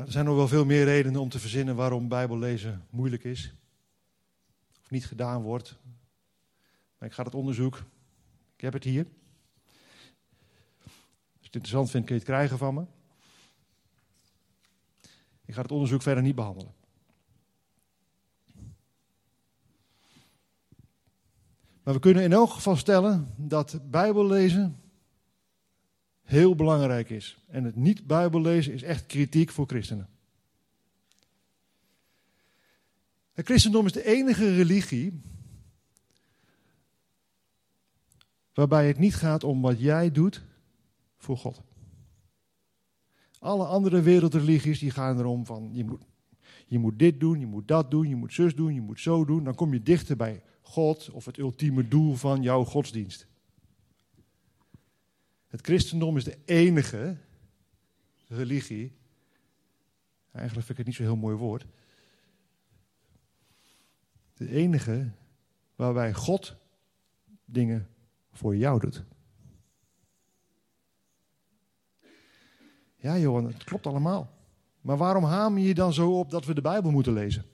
Er 0.00 0.12
zijn 0.12 0.24
nog 0.24 0.36
wel 0.36 0.48
veel 0.48 0.64
meer 0.64 0.84
redenen 0.84 1.20
om 1.20 1.28
te 1.28 1.38
verzinnen 1.38 1.76
waarom 1.76 2.08
Bijbellezen 2.08 2.86
moeilijk 2.90 3.24
is. 3.24 3.54
Of 4.80 4.90
niet 4.90 5.06
gedaan 5.06 5.42
wordt. 5.42 5.78
Maar 6.98 7.08
ik 7.08 7.14
ga 7.14 7.22
het 7.22 7.34
onderzoek. 7.34 7.82
Ik 8.54 8.60
heb 8.60 8.72
het 8.72 8.84
hier. 8.84 9.06
Als 10.82 11.40
je 11.40 11.46
het 11.46 11.54
interessant 11.54 11.90
vindt, 11.90 12.06
kun 12.06 12.16
je 12.16 12.22
het 12.22 12.30
krijgen 12.30 12.58
van 12.58 12.74
me. 12.74 12.84
Ik 15.44 15.54
ga 15.54 15.62
het 15.62 15.72
onderzoek 15.72 16.02
verder 16.02 16.22
niet 16.22 16.34
behandelen. 16.34 16.74
Maar 21.82 21.94
we 21.94 22.00
kunnen 22.00 22.22
in 22.22 22.32
elk 22.32 22.50
geval 22.50 22.76
stellen 22.76 23.34
dat 23.36 23.80
Bijbellezen 23.90 24.80
heel 26.22 26.54
belangrijk 26.54 27.10
is. 27.10 27.44
En 27.48 27.64
het 27.64 27.76
niet 27.76 28.06
Bijbellezen 28.06 28.72
is 28.72 28.82
echt 28.82 29.06
kritiek 29.06 29.50
voor 29.50 29.66
christenen. 29.66 30.08
Het 33.32 33.46
christendom 33.46 33.86
is 33.86 33.92
de 33.92 34.04
enige 34.04 34.54
religie 34.54 35.20
waarbij 38.54 38.86
het 38.86 38.98
niet 38.98 39.14
gaat 39.14 39.44
om 39.44 39.60
wat 39.60 39.80
jij 39.80 40.10
doet 40.10 40.42
voor 41.16 41.36
God. 41.36 41.62
Alle 43.38 43.64
andere 43.64 44.00
wereldreligies 44.00 44.78
die 44.78 44.90
gaan 44.90 45.18
erom 45.18 45.46
van 45.46 45.70
je 45.72 45.84
moet, 45.84 46.02
je 46.66 46.78
moet 46.78 46.98
dit 46.98 47.20
doen, 47.20 47.40
je 47.40 47.46
moet 47.46 47.68
dat 47.68 47.90
doen, 47.90 48.08
je 48.08 48.16
moet 48.16 48.32
zus 48.32 48.54
doen, 48.54 48.74
je 48.74 48.80
moet 48.80 49.00
zo 49.00 49.24
doen. 49.24 49.44
Dan 49.44 49.54
kom 49.54 49.72
je 49.72 49.82
dichter 49.82 50.16
bij 50.16 50.42
God 50.72 51.10
of 51.10 51.24
het 51.24 51.38
ultieme 51.38 51.88
doel 51.88 52.14
van 52.14 52.42
jouw 52.42 52.64
godsdienst. 52.64 53.26
Het 55.46 55.60
christendom 55.60 56.16
is 56.16 56.24
de 56.24 56.38
enige 56.44 57.16
religie, 58.26 58.92
eigenlijk 60.30 60.66
vind 60.66 60.68
ik 60.68 60.76
het 60.76 60.86
niet 60.86 60.94
zo'n 60.94 61.04
heel 61.06 61.16
mooi 61.16 61.36
woord, 61.36 61.66
de 64.34 64.48
enige 64.48 65.10
waarbij 65.74 66.14
God 66.14 66.56
dingen 67.44 67.88
voor 68.30 68.56
jou 68.56 68.80
doet. 68.80 69.04
Ja, 72.96 73.18
Johan, 73.18 73.46
het 73.46 73.64
klopt 73.64 73.86
allemaal. 73.86 74.38
Maar 74.80 74.96
waarom 74.96 75.24
hamer 75.24 75.62
je 75.62 75.74
dan 75.74 75.92
zo 75.92 76.18
op 76.18 76.30
dat 76.30 76.44
we 76.44 76.54
de 76.54 76.60
Bijbel 76.60 76.90
moeten 76.90 77.12
lezen? 77.12 77.51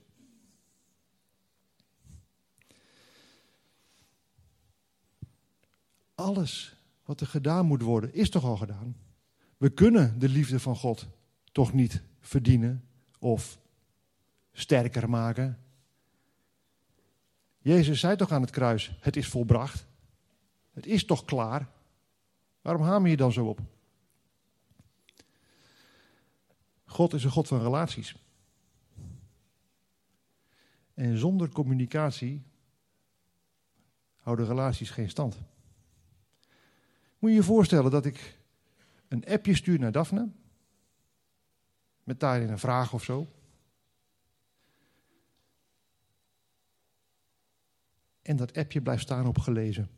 Alles 6.19 6.75
wat 7.03 7.21
er 7.21 7.27
gedaan 7.27 7.65
moet 7.65 7.81
worden, 7.81 8.13
is 8.13 8.29
toch 8.29 8.43
al 8.43 8.57
gedaan? 8.57 8.95
We 9.57 9.69
kunnen 9.69 10.19
de 10.19 10.29
liefde 10.29 10.59
van 10.59 10.75
God 10.75 11.07
toch 11.51 11.73
niet 11.73 12.01
verdienen 12.19 12.87
of 13.19 13.59
sterker 14.51 15.09
maken? 15.09 15.59
Jezus 17.57 17.99
zei 17.99 18.15
toch 18.15 18.31
aan 18.31 18.41
het 18.41 18.49
kruis: 18.49 18.97
Het 18.99 19.15
is 19.15 19.27
volbracht. 19.27 19.85
Het 20.71 20.85
is 20.85 21.05
toch 21.05 21.25
klaar? 21.25 21.69
Waarom 22.61 22.81
hamer 22.81 23.09
je 23.09 23.17
dan 23.17 23.31
zo 23.31 23.45
op? 23.45 23.59
God 26.85 27.13
is 27.13 27.23
een 27.23 27.31
God 27.31 27.47
van 27.47 27.61
relaties. 27.61 28.15
En 30.93 31.17
zonder 31.17 31.49
communicatie 31.49 32.43
houden 34.15 34.45
relaties 34.45 34.89
geen 34.89 35.09
stand. 35.09 35.37
Moet 37.19 37.29
je 37.29 37.35
je 37.35 37.43
voorstellen 37.43 37.91
dat 37.91 38.05
ik 38.05 38.39
een 39.07 39.25
appje 39.25 39.55
stuur 39.55 39.79
naar 39.79 39.91
Daphne, 39.91 40.29
met 42.03 42.19
daarin 42.19 42.49
een 42.49 42.59
vraag 42.59 42.93
of 42.93 43.03
zo. 43.03 43.27
En 48.21 48.35
dat 48.35 48.57
appje 48.57 48.81
blijft 48.81 49.01
staan 49.01 49.27
op 49.27 49.37
gelezen. 49.37 49.89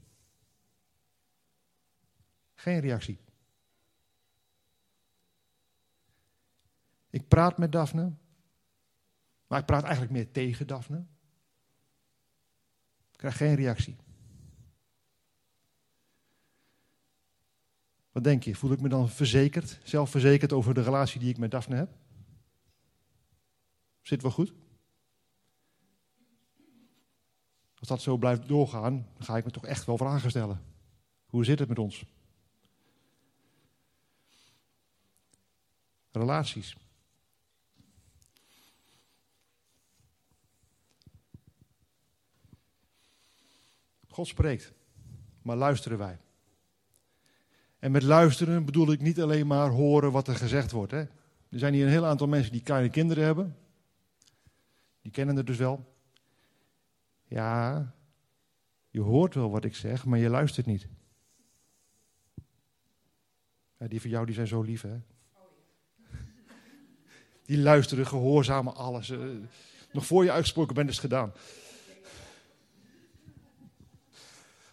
Geen 2.54 2.80
reactie. 2.80 3.20
Ik 7.10 7.28
praat 7.28 7.58
met 7.58 7.72
Daphne, 7.72 8.14
maar 9.48 9.60
ik 9.60 9.66
praat 9.66 9.84
eigenlijk 9.84 10.12
meer 10.12 10.32
tegen 10.32 10.68
Daphne. 10.68 10.98
Ik 13.12 13.18
krijg 13.18 13.38
geen 13.38 13.56
reactie. 13.56 13.98
Wat 18.12 18.24
denk 18.24 18.44
je? 18.44 18.56
Voel 18.56 18.72
ik 18.72 18.82
me 18.82 18.90
dan 18.90 19.10
verzekerd, 19.10 19.80
zelfverzekerd 19.84 20.54
over 20.54 20.74
de 20.74 20.82
relatie 20.82 21.20
die 21.20 21.30
ik 21.30 21.38
met 21.38 21.52
Daphne 21.52 21.76
heb? 21.76 21.90
Zit 24.02 24.22
wel 24.22 24.32
goed? 24.32 24.54
Als 27.80 27.88
dat 27.90 28.02
zo 28.02 28.18
blijft 28.18 28.48
doorgaan, 28.48 29.08
dan 29.14 29.26
ga 29.26 29.38
ik 29.38 29.46
me 29.46 29.52
toch 29.52 29.66
echt 29.66 29.86
wel 29.86 29.98
vragen 29.98 30.30
stellen. 30.30 30.62
Hoe 31.26 31.46
zit 31.46 31.60
het 31.60 31.68
met 31.68 31.80
ons? 31.80 32.06
Relaties. 36.12 36.78
God 44.08 44.28
spreekt, 44.28 44.74
maar 45.42 45.56
luisteren 45.56 45.98
wij. 45.98 46.20
En 47.82 47.92
met 47.92 48.04
luisteren 48.04 48.66
bedoel 48.66 48.92
ik 48.92 49.02
niet 49.02 49.22
alleen 49.22 49.48
maar 49.48 49.70
horen 49.70 50.12
wat 50.12 50.28
er 50.28 50.36
gezegd 50.36 50.72
wordt. 50.72 50.92
Hè. 50.92 51.00
Er 51.50 51.60
zijn 51.60 51.74
hier 51.74 51.86
een 51.86 51.92
heel 51.92 52.06
aantal 52.06 52.28
mensen 52.28 52.52
die 52.52 52.62
kleine 52.62 52.90
kinderen 52.90 53.24
hebben. 53.24 53.58
Die 55.02 55.12
kennen 55.12 55.36
het 55.36 55.48
dus 55.48 55.58
wel. 55.58 55.96
Ja, 57.28 57.94
je 58.90 59.02
hoort 59.02 59.34
wel 59.34 59.52
wat 59.52 59.66
ik 59.66 59.76
zeg, 59.76 60.06
maar 60.06 60.20
je 60.20 60.30
luistert 60.30 60.66
niet. 60.66 60.88
Ja, 63.78 63.88
die 63.88 64.02
van 64.02 64.10
jou 64.10 64.26
die 64.26 64.36
zijn 64.36 64.48
zo 64.48 64.62
lief, 64.62 64.82
hè? 64.82 65.00
Die 67.46 67.58
luisteren, 67.58 68.08
gehoorzamen 68.08 68.76
alles. 68.76 69.10
Eh, 69.10 69.20
nog 69.92 70.06
voor 70.06 70.24
je 70.24 70.32
uitgesproken 70.32 70.76
bent 70.76 70.90
is 70.90 70.96
het 70.96 71.04
gedaan. 71.04 71.34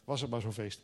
Was 0.05 0.21
het 0.21 0.31
maar 0.31 0.41
zo'n 0.41 0.53
feest. 0.53 0.81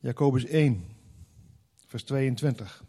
Jacobus 0.00 0.44
1, 0.44 0.84
vers 1.86 2.02
22. 2.02 2.84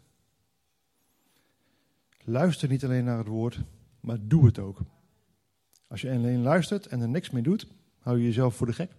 Luister 2.24 2.68
niet 2.68 2.84
alleen 2.84 3.04
naar 3.04 3.18
het 3.18 3.26
woord, 3.26 3.60
maar 4.00 4.18
doe 4.26 4.46
het 4.46 4.58
ook. 4.58 4.80
Als 5.86 6.00
je 6.00 6.10
alleen 6.10 6.42
luistert 6.42 6.86
en 6.86 7.00
er 7.00 7.08
niks 7.08 7.30
mee 7.30 7.42
doet, 7.42 7.66
hou 7.98 8.18
je 8.18 8.24
jezelf 8.24 8.56
voor 8.56 8.66
de 8.66 8.72
gek. 8.72 8.92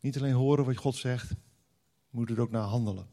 Niet 0.00 0.16
alleen 0.16 0.34
horen 0.34 0.64
wat 0.64 0.76
God 0.76 0.94
zegt, 0.94 1.34
moet 2.10 2.30
er 2.30 2.40
ook 2.40 2.50
naar 2.50 2.62
handelen. 2.62 3.06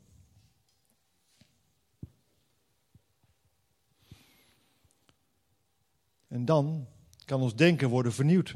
En 6.28 6.46
dan 6.46 6.88
kan 7.26 7.42
ons 7.42 7.56
denken 7.56 7.90
worden 7.90 8.14
vernieuwd. 8.14 8.56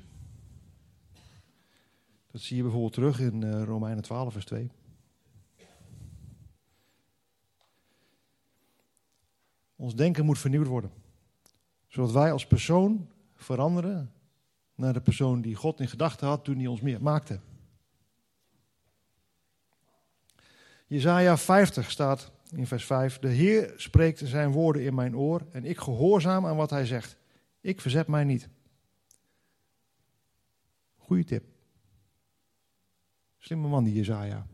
Dat 2.35 2.43
zie 2.43 2.55
je 2.55 2.61
bijvoorbeeld 2.61 2.93
terug 2.93 3.19
in 3.19 3.41
uh, 3.41 3.63
Romeinen 3.63 4.03
12, 4.03 4.33
vers 4.33 4.45
2. 4.45 4.71
Ons 9.75 9.95
denken 9.95 10.25
moet 10.25 10.39
vernieuwd 10.39 10.67
worden. 10.67 10.91
Zodat 11.87 12.11
wij 12.11 12.31
als 12.31 12.47
persoon 12.47 13.09
veranderen 13.35 14.11
naar 14.75 14.93
de 14.93 15.01
persoon 15.01 15.41
die 15.41 15.55
God 15.55 15.79
in 15.79 15.87
gedachten 15.87 16.27
had 16.27 16.43
toen 16.43 16.57
hij 16.57 16.67
ons 16.67 16.81
meer 16.81 17.01
maakte. 17.01 17.39
Jezaja 20.87 21.37
50 21.37 21.91
staat 21.91 22.31
in 22.51 22.67
vers 22.67 22.85
5. 22.85 23.19
De 23.19 23.27
Heer 23.27 23.73
spreekt 23.75 24.21
zijn 24.23 24.51
woorden 24.51 24.83
in 24.83 24.95
mijn 24.95 25.17
oor 25.17 25.47
en 25.51 25.65
ik 25.65 25.77
gehoorzaam 25.77 26.45
aan 26.45 26.57
wat 26.57 26.69
hij 26.69 26.85
zegt. 26.85 27.17
Ik 27.61 27.81
verzet 27.81 28.07
mij 28.07 28.23
niet. 28.23 28.49
Goeie 30.97 31.23
tip. 31.23 31.54
Slimme 33.45 33.67
man 33.67 33.83
die 33.83 33.93
Jezaja. 33.93 34.47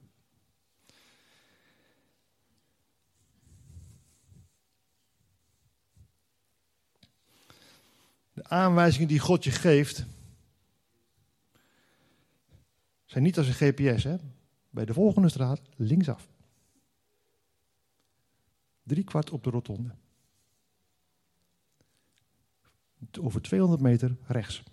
De 8.33 8.43
aanwijzingen 8.43 9.07
die 9.07 9.19
God 9.19 9.43
je 9.43 9.51
geeft, 9.51 10.05
zijn 13.05 13.23
niet 13.23 13.37
als 13.37 13.47
een 13.47 13.53
GPS. 13.53 14.03
Hè? 14.03 14.15
Bij 14.69 14.85
de 14.85 14.93
volgende 14.93 15.29
straat 15.29 15.61
linksaf. 15.75 16.29
Drie 18.83 19.03
kwart 19.03 19.29
op 19.29 19.43
de 19.43 19.49
rotonde. 19.49 19.95
Over 23.19 23.41
200 23.41 23.81
meter 23.81 24.17
rechts. 24.27 24.63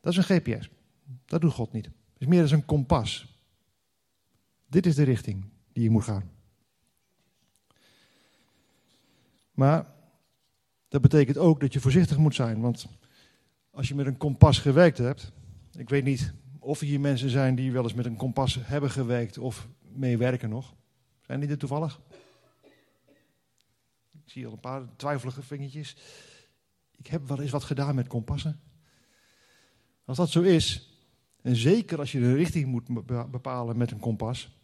Dat 0.00 0.12
is 0.12 0.18
een 0.18 0.40
GPS. 0.40 0.70
Dat 1.24 1.40
doet 1.40 1.52
God 1.52 1.72
niet. 1.72 1.90
Is 2.20 2.26
meer 2.26 2.42
als 2.42 2.50
een 2.50 2.64
kompas. 2.64 3.26
Dit 4.66 4.86
is 4.86 4.94
de 4.94 5.02
richting 5.02 5.44
die 5.72 5.82
je 5.82 5.90
moet 5.90 6.04
gaan. 6.04 6.30
Maar 9.50 9.86
dat 10.88 11.00
betekent 11.00 11.38
ook 11.38 11.60
dat 11.60 11.72
je 11.72 11.80
voorzichtig 11.80 12.16
moet 12.16 12.34
zijn. 12.34 12.60
Want 12.60 12.86
als 13.70 13.88
je 13.88 13.94
met 13.94 14.06
een 14.06 14.16
kompas 14.16 14.58
gewerkt 14.58 14.98
hebt. 14.98 15.32
Ik 15.72 15.88
weet 15.88 16.04
niet 16.04 16.32
of 16.58 16.80
er 16.80 16.86
hier 16.86 17.00
mensen 17.00 17.30
zijn 17.30 17.54
die 17.54 17.72
wel 17.72 17.82
eens 17.82 17.94
met 17.94 18.06
een 18.06 18.16
kompas 18.16 18.58
hebben 18.60 18.90
gewerkt 18.90 19.38
of 19.38 19.68
meewerken 19.80 20.48
nog. 20.48 20.74
Zijn 21.20 21.40
die 21.40 21.48
er 21.48 21.58
toevallig? 21.58 22.00
Ik 24.12 24.30
zie 24.30 24.46
al 24.46 24.52
een 24.52 24.60
paar 24.60 24.96
twijfelige 24.96 25.42
vingertjes. 25.42 25.96
Ik 26.96 27.06
heb 27.06 27.28
wel 27.28 27.40
eens 27.40 27.50
wat 27.50 27.64
gedaan 27.64 27.94
met 27.94 28.06
kompassen. 28.06 28.60
Als 30.04 30.16
dat 30.16 30.30
zo 30.30 30.40
is, 30.40 30.89
en 31.42 31.56
zeker 31.56 31.98
als 31.98 32.12
je 32.12 32.20
de 32.20 32.34
richting 32.34 32.66
moet 32.66 33.04
bepalen 33.30 33.76
met 33.76 33.90
een 33.90 34.00
kompas, 34.00 34.58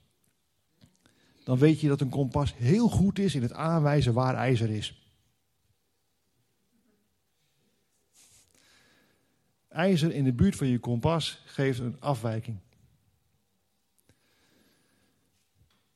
dan 1.44 1.58
weet 1.58 1.80
je 1.80 1.88
dat 1.88 2.00
een 2.00 2.08
kompas 2.08 2.54
heel 2.56 2.88
goed 2.88 3.18
is 3.18 3.34
in 3.34 3.42
het 3.42 3.52
aanwijzen 3.52 4.12
waar 4.12 4.34
ijzer 4.34 4.70
is. 4.70 5.06
ijzer 9.76 10.12
in 10.12 10.24
de 10.24 10.32
buurt 10.32 10.56
van 10.56 10.66
je 10.66 10.78
kompas 10.78 11.42
geeft 11.44 11.78
een 11.78 12.00
afwijking. 12.00 12.58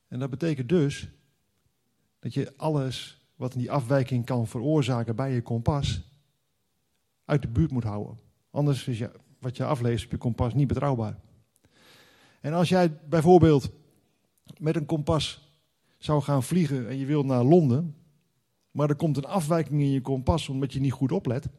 En 0.07 0.19
dat 0.19 0.29
betekent 0.29 0.69
dus 0.69 1.09
dat 2.19 2.33
je 2.33 2.53
alles 2.57 3.25
wat 3.35 3.53
die 3.53 3.71
afwijking 3.71 4.25
kan 4.25 4.47
veroorzaken 4.47 5.15
bij 5.15 5.33
je 5.33 5.41
kompas 5.41 6.01
uit 7.25 7.41
de 7.41 7.47
buurt 7.47 7.71
moet 7.71 7.83
houden. 7.83 8.19
Anders 8.49 8.87
is 8.87 8.97
je, 8.97 9.11
wat 9.41 9.57
je 9.57 9.65
afleest 9.65 10.05
op 10.05 10.11
je 10.11 10.17
kompas 10.17 10.53
niet 10.53 10.67
betrouwbaar. 10.67 11.19
En 12.41 12.53
als 12.53 12.69
jij 12.69 12.97
bijvoorbeeld 13.09 13.71
met 14.57 14.75
een 14.75 14.85
kompas 14.85 15.49
zou 15.97 16.21
gaan 16.21 16.43
vliegen 16.43 16.89
en 16.89 16.97
je 16.97 17.05
wilt 17.05 17.25
naar 17.25 17.43
Londen, 17.43 17.95
maar 18.71 18.89
er 18.89 18.95
komt 18.95 19.17
een 19.17 19.25
afwijking 19.25 19.81
in 19.81 19.91
je 19.91 20.01
kompas 20.01 20.49
omdat 20.49 20.73
je 20.73 20.79
niet 20.79 20.91
goed 20.91 21.11
oplet, 21.11 21.49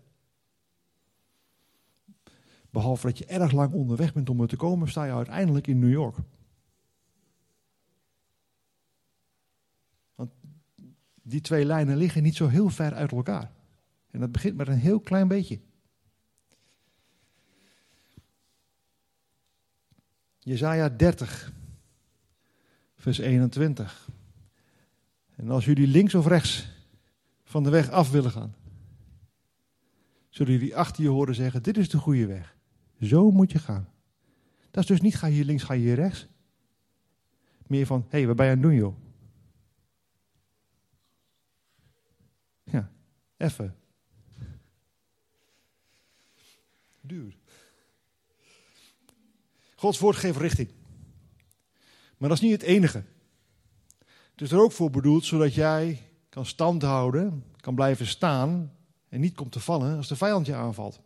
Behalve 2.73 3.07
dat 3.07 3.19
je 3.19 3.27
erg 3.27 3.53
lang 3.53 3.73
onderweg 3.73 4.13
bent 4.13 4.31
om 4.31 4.41
er 4.41 4.49
te 4.49 4.57
komen, 4.57 4.89
sta 4.89 5.05
je 5.05 5.13
uiteindelijk 5.13 5.67
in 5.67 5.79
New 5.79 5.91
York. 5.91 6.17
Want 10.15 10.31
die 11.23 11.41
twee 11.41 11.65
lijnen 11.65 11.97
liggen 11.97 12.23
niet 12.23 12.37
zo 12.37 12.49
heel 12.49 12.69
ver 12.69 12.95
uit 12.95 13.13
elkaar. 13.13 13.53
En 14.11 14.21
dat 14.21 14.33
begint 14.33 14.57
met 14.57 14.69
een 14.69 14.79
heel 14.79 15.01
klein 15.01 15.29
beetje. 15.29 15.61
Jezaja 20.45 20.89
30, 20.89 21.53
vers 22.97 23.19
21. 23.19 24.09
En 25.35 25.51
als 25.51 25.65
jullie 25.65 25.87
links 25.87 26.15
of 26.15 26.27
rechts 26.27 26.69
van 27.45 27.63
de 27.63 27.71
weg 27.71 27.91
af 27.91 28.11
willen 28.11 28.31
gaan, 28.31 28.55
zullen 30.29 30.53
jullie 30.53 30.77
achter 30.77 31.03
je 31.03 31.09
horen 31.09 31.35
zeggen: 31.35 31.63
Dit 31.63 31.77
is 31.77 31.89
de 31.89 31.99
goede 31.99 32.27
weg. 32.27 32.57
Zo 33.01 33.31
moet 33.31 33.53
je 33.53 33.59
gaan. 33.59 33.89
Dat 34.71 34.83
is 34.83 34.89
dus 34.89 35.01
niet 35.01 35.17
ga 35.17 35.27
je 35.27 35.35
hier 35.35 35.45
links, 35.45 35.63
ga 35.63 35.75
je 35.75 35.81
hier 35.81 35.95
rechts. 35.95 36.27
Meer 37.67 37.87
van: 37.87 38.01
Hé, 38.09 38.19
hey, 38.19 38.27
wat 38.27 38.37
ben 38.37 38.47
je 38.47 38.53
aan 38.53 38.61
doen, 38.61 38.75
joh? 38.75 38.97
Ja, 42.65 42.91
even. 43.37 43.77
Duur. 47.01 47.41
Gods 49.83 49.99
woord 49.99 50.17
geeft 50.17 50.39
richting. 50.39 50.71
Maar 52.17 52.29
dat 52.29 52.39
is 52.39 52.45
niet 52.45 52.53
het 52.53 52.63
enige. 52.63 53.05
Het 54.31 54.41
is 54.41 54.53
er 54.53 54.61
ook 54.61 54.73
voor 54.73 54.91
bedoeld 54.91 55.25
zodat 55.25 55.55
jij 55.55 56.03
kan 56.29 56.47
standhouden, 56.47 57.45
kan 57.57 57.75
blijven 57.75 58.07
staan 58.07 58.73
en 59.09 59.21
niet 59.21 59.35
komt 59.35 59.53
te 59.53 59.61
vallen 59.61 59.97
als 59.97 60.09
de 60.09 60.17
vijand 60.17 60.47
je 60.47 60.55
aanvalt. 60.55 61.01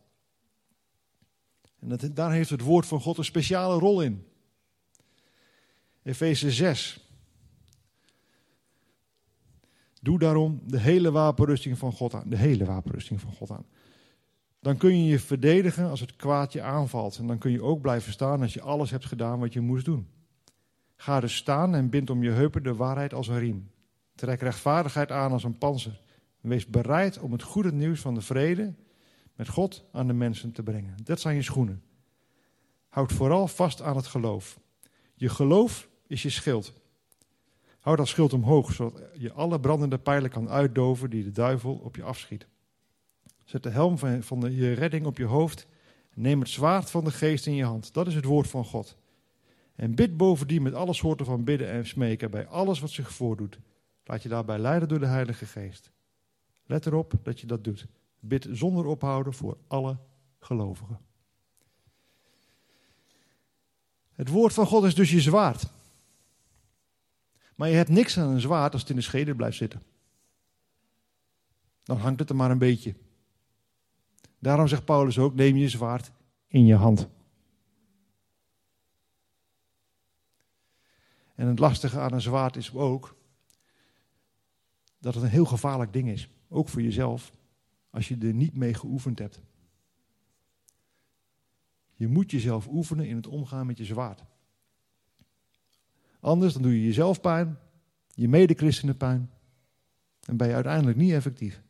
En 1.79 1.89
dat, 1.89 2.09
daar 2.17 2.33
heeft 2.33 2.51
het 2.51 2.61
woord 2.61 2.87
van 2.87 3.01
God 3.01 3.19
een 3.19 3.25
speciale 3.25 3.79
rol 3.79 4.03
in. 4.03 4.27
Efeze 6.03 6.51
6. 6.51 7.01
Doe 10.01 10.19
daarom 10.19 10.61
de 10.65 10.81
hele 10.81 11.11
wapenrusting 11.11 11.79
van 11.79 11.93
God 11.93 12.15
aan. 12.15 12.29
De 12.29 12.37
hele 12.37 12.65
wapenrusting 12.65 13.21
van 13.21 13.33
God 13.33 13.51
aan. 13.51 13.67
Dan 14.67 14.77
kun 14.77 14.99
je 14.99 15.05
je 15.05 15.19
verdedigen 15.19 15.91
als 15.91 16.01
het 16.01 16.17
kwaad 16.17 16.53
je 16.53 16.63
aanvalt. 16.63 17.19
En 17.19 17.27
dan 17.27 17.39
kun 17.39 17.51
je 17.51 17.63
ook 17.63 17.81
blijven 17.81 18.13
staan 18.13 18.43
als 18.43 18.55
je 18.55 18.61
alles 18.61 18.91
hebt 18.91 19.05
gedaan 19.05 19.39
wat 19.39 19.53
je 19.53 19.61
moest 19.61 19.85
doen. 19.85 20.09
Ga 20.97 21.21
dus 21.21 21.37
staan 21.37 21.75
en 21.75 21.91
bind 21.91 22.11
om 22.11 22.23
je 22.23 22.31
heupen 22.31 22.63
de 22.63 22.75
waarheid 22.75 23.15
als 23.15 23.29
een 23.29 23.39
riem. 23.39 23.71
Trek 24.15 24.41
rechtvaardigheid 24.41 25.11
aan 25.13 25.33
als 25.33 25.45
een 25.45 25.59
panzer. 25.59 26.01
Wees 26.41 26.67
bereid 26.67 27.19
om 27.19 27.33
het 27.33 27.43
goede 27.43 27.73
nieuws 27.73 28.01
van 28.01 28.15
de 28.15 28.21
vrede 28.21 28.75
met 29.35 29.49
God 29.49 29.85
aan 29.93 30.07
de 30.07 30.13
mensen 30.13 30.53
te 30.53 30.63
brengen. 30.63 30.95
Dat 31.03 31.21
zijn 31.21 31.37
je 31.37 31.43
schoenen. 31.43 31.83
Houd 32.89 33.13
vooral 33.13 33.49
vast 33.49 33.83
aan 33.83 33.97
het 33.97 34.07
geloof. 34.07 34.61
Je 35.15 35.29
geloof 35.29 35.89
is 36.07 36.23
je 36.23 36.31
schild. 36.31 36.73
Houd 37.81 37.97
dat 37.97 38.09
schild 38.09 38.33
omhoog, 38.33 38.73
zodat 38.73 39.03
je 39.15 39.33
alle 39.33 39.61
brandende 39.61 39.99
pijlen 39.99 40.31
kan 40.31 40.49
uitdoven 40.49 41.11
die 41.11 41.25
de 41.25 41.33
duivel 41.33 41.75
op 41.75 41.97
je 41.97 42.03
afschiet. 42.03 42.47
Zet 43.47 43.63
de 43.63 43.71
helm 43.71 43.99
van 44.23 44.41
de, 44.41 44.55
je 44.55 44.73
redding 44.73 45.07
op 45.07 45.19
je 45.19 45.25
hoofd. 45.25 45.67
Neem 46.15 46.41
het 46.41 46.49
zwaard 46.49 46.91
van 46.91 47.05
de 47.05 47.11
geest 47.11 47.47
in 47.47 47.55
je 47.55 47.65
hand. 47.65 47.93
Dat 47.93 48.07
is 48.07 48.15
het 48.15 48.25
woord 48.25 48.49
van 48.49 48.65
God. 48.65 48.97
En 49.75 49.95
bid 49.95 50.17
bovendien 50.17 50.63
met 50.63 50.75
alle 50.75 50.95
soorten 50.95 51.27
van 51.27 51.45
bidden 51.45 51.71
en 51.71 51.87
smeken 51.87 52.31
bij 52.31 52.47
alles 52.47 52.81
wat 52.81 52.91
zich 52.91 53.13
voordoet. 53.13 53.59
Laat 54.05 54.23
je 54.23 54.29
daarbij 54.29 54.59
leiden 54.59 54.89
door 54.89 54.99
de 54.99 55.07
Heilige 55.07 55.47
Geest. 55.47 55.91
Let 56.65 56.87
erop 56.87 57.13
dat 57.23 57.41
je 57.41 57.47
dat 57.47 57.65
doet. 57.65 57.87
Bid 58.21 58.49
zonder 58.51 58.87
ophouden 58.87 59.35
voor 59.35 59.57
alle 59.67 59.97
gelovigen. 60.39 61.01
Het 64.13 64.29
woord 64.29 64.53
van 64.53 64.67
God 64.67 64.85
is 64.85 64.95
dus 64.95 65.11
je 65.11 65.21
zwaard. 65.21 65.67
Maar 67.55 67.69
je 67.69 67.75
hebt 67.75 67.89
niks 67.89 68.19
aan 68.19 68.29
een 68.29 68.41
zwaard 68.41 68.73
als 68.73 68.81
het 68.81 68.91
in 68.91 68.97
de 68.97 69.03
schede 69.03 69.35
blijft 69.35 69.57
zitten. 69.57 69.83
Dan 71.83 71.97
hangt 71.97 72.19
het 72.19 72.31
er 72.31 72.37
maar 72.37 72.51
een 72.51 72.59
beetje. 72.59 72.95
Daarom 74.39 74.69
zegt 74.69 74.85
Paulus 74.85 75.19
ook: 75.19 75.35
neem 75.35 75.57
je 75.57 75.69
zwaard 75.69 76.13
in 76.47 76.67
je 76.67 76.75
hand. 76.75 77.09
En 81.35 81.47
het 81.47 81.59
lastige 81.59 82.01
aan 82.01 82.13
een 82.13 82.21
zwaard 82.21 82.57
is 82.57 82.75
ook 82.75 83.17
dat 84.99 85.15
het 85.15 85.23
een 85.23 85.31
heel 85.31 85.45
gevaarlijk 85.45 85.93
ding 85.93 86.09
is. 86.09 86.31
Ook 86.49 86.69
voor 86.69 86.83
jezelf, 86.83 87.33
als 87.91 88.09
je 88.09 88.19
er 88.19 88.35
niet 88.35 88.55
mee 88.55 88.75
geoefend 88.75 89.19
hebt. 89.19 89.41
Je 91.95 92.09
moet 92.09 92.31
jezelf 92.31 92.69
oefenen 92.69 93.09
in 93.09 93.17
het 93.17 93.27
omgaan 93.27 93.67
met 93.67 93.79
je 93.79 93.85
zwaard. 93.85 94.25
Anders 96.21 96.53
dan 96.53 96.63
doe 96.63 96.73
je 96.73 96.85
jezelf 96.85 97.21
pijn, 97.21 97.59
je 98.15 98.29
medechristenen 98.29 98.97
pijn. 98.97 99.31
En 100.21 100.37
ben 100.37 100.49
je 100.49 100.55
uiteindelijk 100.55 100.97
niet 100.97 101.13
effectief. 101.13 101.63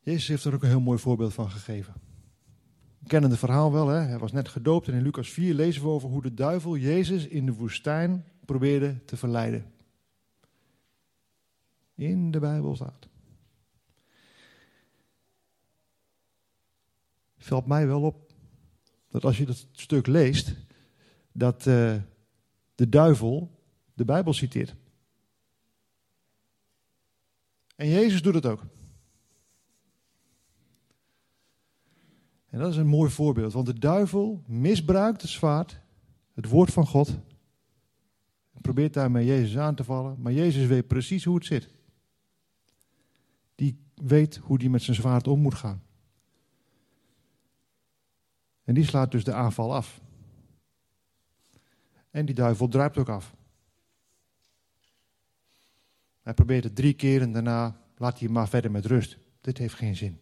Jezus 0.00 0.28
heeft 0.28 0.44
er 0.44 0.54
ook 0.54 0.62
een 0.62 0.68
heel 0.68 0.80
mooi 0.80 0.98
voorbeeld 0.98 1.34
van 1.34 1.50
gegeven. 1.50 1.94
We 2.98 3.08
kennen 3.08 3.30
het 3.30 3.38
verhaal 3.38 3.72
wel, 3.72 3.88
hè? 3.88 3.98
hij 3.98 4.18
was 4.18 4.32
net 4.32 4.48
gedoopt 4.48 4.88
en 4.88 4.94
in 4.94 5.02
Lucas 5.02 5.30
4 5.30 5.54
lezen 5.54 5.82
we 5.82 5.88
over 5.88 6.08
hoe 6.08 6.22
de 6.22 6.34
duivel 6.34 6.76
Jezus 6.76 7.26
in 7.26 7.46
de 7.46 7.52
woestijn 7.52 8.24
probeerde 8.44 9.04
te 9.04 9.16
verleiden. 9.16 9.72
In 11.94 12.30
de 12.30 12.38
Bijbel 12.38 12.74
staat. 12.74 13.08
Valt 17.38 17.66
mij 17.66 17.86
wel 17.86 18.02
op 18.02 18.32
dat 19.10 19.24
als 19.24 19.38
je 19.38 19.46
dat 19.46 19.66
stuk 19.72 20.06
leest, 20.06 20.54
dat 21.32 21.66
uh, 21.66 21.96
de 22.74 22.88
duivel 22.88 23.50
de 23.94 24.04
Bijbel 24.04 24.32
citeert. 24.32 24.74
En 27.76 27.88
Jezus 27.88 28.22
doet 28.22 28.34
het 28.34 28.46
ook. 28.46 28.62
En 32.50 32.58
dat 32.58 32.70
is 32.70 32.76
een 32.76 32.86
mooi 32.86 33.10
voorbeeld, 33.10 33.52
want 33.52 33.66
de 33.66 33.78
duivel 33.78 34.42
misbruikt 34.46 35.22
het 35.22 35.30
zwaard, 35.30 35.80
het 36.34 36.48
woord 36.48 36.72
van 36.72 36.86
God, 36.86 37.08
en 38.52 38.60
probeert 38.60 38.94
daarmee 38.94 39.26
Jezus 39.26 39.58
aan 39.58 39.74
te 39.74 39.84
vallen, 39.84 40.16
maar 40.20 40.32
Jezus 40.32 40.66
weet 40.66 40.86
precies 40.86 41.24
hoe 41.24 41.34
het 41.34 41.44
zit. 41.46 41.68
Die 43.54 43.84
weet 43.94 44.36
hoe 44.36 44.56
hij 44.60 44.68
met 44.68 44.82
zijn 44.82 44.96
zwaard 44.96 45.28
om 45.28 45.40
moet 45.40 45.54
gaan. 45.54 45.82
En 48.64 48.74
die 48.74 48.84
slaat 48.84 49.10
dus 49.10 49.24
de 49.24 49.32
aanval 49.32 49.74
af. 49.74 50.00
En 52.10 52.26
die 52.26 52.34
duivel 52.34 52.68
druipt 52.68 52.98
ook 52.98 53.08
af. 53.08 53.34
Hij 56.20 56.34
probeert 56.34 56.64
het 56.64 56.74
drie 56.74 56.94
keer 56.94 57.22
en 57.22 57.32
daarna 57.32 57.80
laat 57.96 58.18
hij 58.18 58.26
hem 58.26 58.32
maar 58.32 58.48
verder 58.48 58.70
met 58.70 58.86
rust. 58.86 59.18
Dit 59.40 59.58
heeft 59.58 59.74
geen 59.74 59.96
zin. 59.96 60.18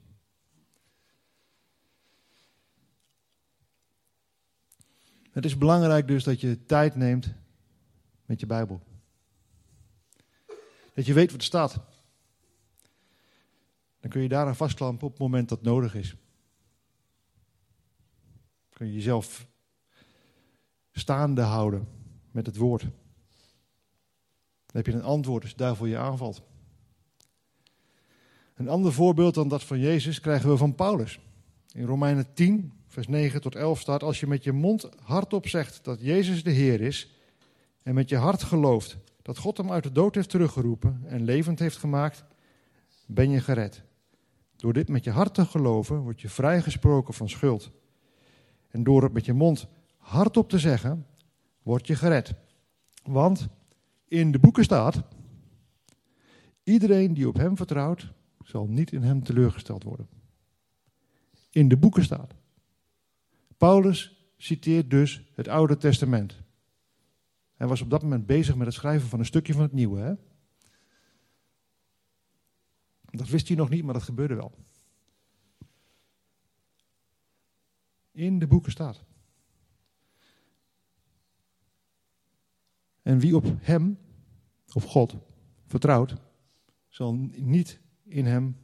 Het 5.38 5.46
is 5.46 5.58
belangrijk 5.58 6.08
dus 6.08 6.24
dat 6.24 6.40
je 6.40 6.64
tijd 6.64 6.94
neemt 6.94 7.34
met 8.26 8.40
je 8.40 8.46
Bijbel. 8.46 8.80
Dat 10.94 11.06
je 11.06 11.12
weet 11.12 11.30
wat 11.30 11.40
er 11.40 11.46
staat. 11.46 11.80
Dan 14.00 14.10
kun 14.10 14.22
je 14.22 14.28
daaraan 14.28 14.56
vastklampen 14.56 15.06
op 15.06 15.12
het 15.12 15.20
moment 15.20 15.48
dat 15.48 15.62
nodig 15.62 15.94
is. 15.94 16.14
Kun 18.72 18.86
je 18.86 18.92
jezelf 18.92 19.46
staande 20.92 21.42
houden 21.42 21.88
met 22.30 22.46
het 22.46 22.56
woord. 22.56 22.82
Dan 22.82 22.90
heb 24.66 24.86
je 24.86 24.92
een 24.92 25.02
antwoord 25.02 25.42
als 25.42 25.52
de 25.52 25.58
duivel 25.58 25.86
je 25.86 25.98
aanvalt. 25.98 26.42
Een 28.54 28.68
ander 28.68 28.92
voorbeeld 28.92 29.34
dan 29.34 29.48
dat 29.48 29.64
van 29.64 29.78
Jezus 29.78 30.20
krijgen 30.20 30.50
we 30.50 30.56
van 30.56 30.74
Paulus. 30.74 31.20
In 31.72 31.84
Romeinen 31.84 32.34
10, 32.34 32.77
vers 32.98 33.10
9 33.10 33.40
tot 33.40 33.54
11 33.54 33.80
staat: 33.80 34.02
Als 34.02 34.20
je 34.20 34.26
met 34.26 34.44
je 34.44 34.52
mond 34.52 34.88
hardop 35.02 35.48
zegt 35.48 35.84
dat 35.84 36.00
Jezus 36.00 36.42
de 36.42 36.50
Heer 36.50 36.80
is. 36.80 37.10
en 37.82 37.94
met 37.94 38.08
je 38.08 38.16
hart 38.16 38.42
gelooft 38.42 38.96
dat 39.22 39.38
God 39.38 39.56
hem 39.56 39.72
uit 39.72 39.82
de 39.82 39.92
dood 39.92 40.14
heeft 40.14 40.30
teruggeroepen 40.30 41.02
en 41.06 41.24
levend 41.24 41.58
heeft 41.58 41.76
gemaakt, 41.76 42.24
ben 43.06 43.30
je 43.30 43.40
gered. 43.40 43.82
Door 44.56 44.72
dit 44.72 44.88
met 44.88 45.04
je 45.04 45.10
hart 45.10 45.34
te 45.34 45.44
geloven, 45.44 45.98
word 45.98 46.20
je 46.20 46.28
vrijgesproken 46.28 47.14
van 47.14 47.28
schuld. 47.28 47.70
En 48.68 48.82
door 48.82 49.02
het 49.02 49.12
met 49.12 49.24
je 49.24 49.32
mond 49.32 49.66
hardop 49.96 50.48
te 50.48 50.58
zeggen, 50.58 51.06
word 51.62 51.86
je 51.86 51.94
gered. 51.94 52.34
Want 53.02 53.48
in 54.08 54.32
de 54.32 54.38
boeken 54.38 54.64
staat: 54.64 55.02
iedereen 56.62 57.14
die 57.14 57.28
op 57.28 57.36
hem 57.36 57.56
vertrouwt, 57.56 58.12
zal 58.44 58.66
niet 58.66 58.92
in 58.92 59.02
hem 59.02 59.22
teleurgesteld 59.22 59.82
worden 59.82 60.08
in 61.50 61.68
de 61.68 61.76
boeken 61.76 62.04
staat. 62.04 62.34
Paulus 63.58 64.32
citeert 64.36 64.90
dus 64.90 65.30
het 65.34 65.48
Oude 65.48 65.76
Testament. 65.76 66.42
Hij 67.54 67.66
was 67.66 67.80
op 67.80 67.90
dat 67.90 68.02
moment 68.02 68.26
bezig 68.26 68.56
met 68.56 68.66
het 68.66 68.76
schrijven 68.76 69.08
van 69.08 69.18
een 69.18 69.24
stukje 69.24 69.52
van 69.52 69.62
het 69.62 69.72
Nieuwe. 69.72 70.00
Hè? 70.00 70.14
Dat 73.10 73.28
wist 73.28 73.48
hij 73.48 73.56
nog 73.56 73.68
niet, 73.68 73.84
maar 73.84 73.94
dat 73.94 74.02
gebeurde 74.02 74.34
wel. 74.34 74.52
In 78.10 78.38
de 78.38 78.46
boeken 78.46 78.72
staat. 78.72 79.04
En 83.02 83.18
wie 83.18 83.36
op 83.36 83.44
hem, 83.60 83.98
of 84.72 84.84
God, 84.84 85.16
vertrouwt, 85.66 86.14
zal 86.88 87.14
niet 87.36 87.80
in 88.02 88.26
hem, 88.26 88.56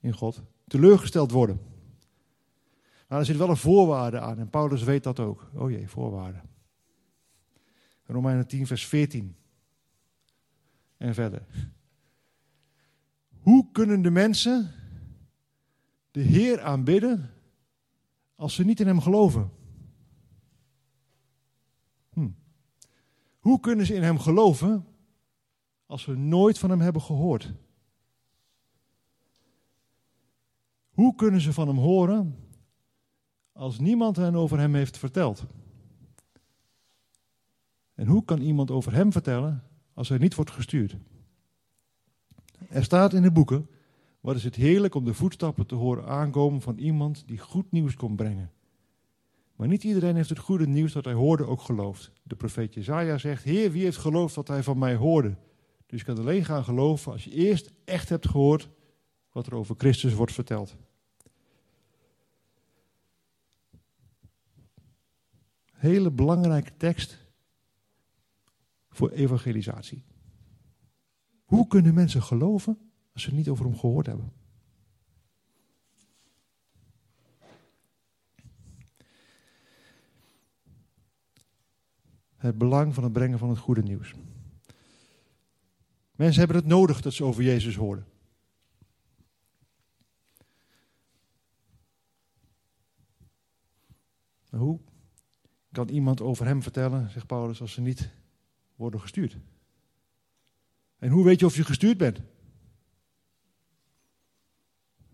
in 0.00 0.12
God, 0.12 0.42
teleurgesteld 0.66 1.30
worden. 1.30 1.60
Maar 3.10 3.18
er 3.18 3.24
zit 3.24 3.36
wel 3.36 3.48
een 3.48 3.56
voorwaarde 3.56 4.20
aan. 4.20 4.38
En 4.38 4.50
Paulus 4.50 4.82
weet 4.82 5.02
dat 5.02 5.20
ook. 5.20 5.50
Oh 5.54 5.70
jee, 5.70 5.88
voorwaarde. 5.88 6.40
Romeinen 8.04 8.46
10, 8.46 8.66
vers 8.66 8.86
14. 8.86 9.36
En 10.96 11.14
verder. 11.14 11.46
Hoe 13.38 13.68
kunnen 13.72 14.02
de 14.02 14.10
mensen 14.10 14.72
de 16.10 16.20
Heer 16.20 16.60
aanbidden 16.60 17.30
als 18.34 18.54
ze 18.54 18.64
niet 18.64 18.80
in 18.80 18.86
Hem 18.86 19.00
geloven? 19.00 19.50
Hm. 22.12 22.30
Hoe 23.38 23.60
kunnen 23.60 23.86
ze 23.86 23.94
in 23.94 24.02
Hem 24.02 24.18
geloven 24.18 24.86
als 25.86 26.02
ze 26.02 26.16
nooit 26.16 26.58
van 26.58 26.70
Hem 26.70 26.80
hebben 26.80 27.02
gehoord? 27.02 27.52
Hoe 30.90 31.14
kunnen 31.14 31.40
ze 31.40 31.52
van 31.52 31.68
Hem 31.68 31.78
horen 31.78 32.48
als 33.60 33.78
niemand 33.78 34.16
hen 34.16 34.34
over 34.34 34.58
Hem 34.58 34.74
heeft 34.74 34.98
verteld? 34.98 35.44
En 37.94 38.06
hoe 38.06 38.24
kan 38.24 38.40
iemand 38.40 38.70
over 38.70 38.92
Hem 38.92 39.12
vertellen 39.12 39.62
als 39.94 40.08
hij 40.08 40.18
niet 40.18 40.34
wordt 40.34 40.50
gestuurd? 40.50 40.96
Er 42.68 42.84
staat 42.84 43.12
in 43.12 43.22
de 43.22 43.32
boeken, 43.32 43.68
wat 44.20 44.36
is 44.36 44.44
het 44.44 44.54
heerlijk 44.54 44.94
om 44.94 45.04
de 45.04 45.14
voetstappen 45.14 45.66
te 45.66 45.74
horen 45.74 46.06
aankomen 46.06 46.60
van 46.60 46.78
iemand 46.78 47.22
die 47.26 47.38
goed 47.38 47.72
nieuws 47.72 47.94
komt 47.94 48.16
brengen. 48.16 48.50
Maar 49.56 49.68
niet 49.68 49.84
iedereen 49.84 50.16
heeft 50.16 50.28
het 50.28 50.38
goede 50.38 50.66
nieuws 50.66 50.92
dat 50.92 51.04
hij 51.04 51.14
hoorde 51.14 51.46
ook 51.46 51.60
geloofd. 51.60 52.12
De 52.22 52.36
profeet 52.36 52.74
Jezaja 52.74 53.18
zegt, 53.18 53.44
Heer, 53.44 53.72
wie 53.72 53.82
heeft 53.82 53.96
geloofd 53.96 54.34
wat 54.34 54.48
hij 54.48 54.62
van 54.62 54.78
mij 54.78 54.94
hoorde? 54.94 55.36
Dus 55.86 56.00
je 56.00 56.06
kan 56.06 56.18
alleen 56.18 56.44
gaan 56.44 56.64
geloven 56.64 57.12
als 57.12 57.24
je 57.24 57.30
eerst 57.30 57.70
echt 57.84 58.08
hebt 58.08 58.28
gehoord 58.28 58.68
wat 59.32 59.46
er 59.46 59.54
over 59.54 59.74
Christus 59.78 60.14
wordt 60.14 60.32
verteld. 60.32 60.76
Hele 65.80 66.10
belangrijke 66.10 66.76
tekst 66.76 67.18
voor 68.88 69.10
evangelisatie. 69.10 70.04
Hoe 71.44 71.66
kunnen 71.66 71.94
mensen 71.94 72.22
geloven 72.22 72.90
als 73.12 73.22
ze 73.22 73.34
niet 73.34 73.48
over 73.48 73.64
hem 73.64 73.76
gehoord 73.76 74.06
hebben? 74.06 74.32
Het 82.36 82.58
belang 82.58 82.94
van 82.94 83.04
het 83.04 83.12
brengen 83.12 83.38
van 83.38 83.48
het 83.48 83.58
goede 83.58 83.82
nieuws. 83.82 84.14
Mensen 86.16 86.38
hebben 86.38 86.56
het 86.56 86.66
nodig 86.66 87.00
dat 87.00 87.12
ze 87.12 87.24
over 87.24 87.42
Jezus 87.42 87.76
horen. 87.76 88.06
Hoe 94.50 94.80
kan 95.72 95.88
iemand 95.88 96.20
over 96.20 96.46
hem 96.46 96.62
vertellen, 96.62 97.10
zegt 97.10 97.26
Paulus, 97.26 97.60
als 97.60 97.72
ze 97.72 97.80
niet 97.80 98.10
worden 98.76 99.00
gestuurd? 99.00 99.36
En 100.98 101.10
hoe 101.10 101.24
weet 101.24 101.40
je 101.40 101.46
of 101.46 101.56
je 101.56 101.64
gestuurd 101.64 101.98
bent? 101.98 102.20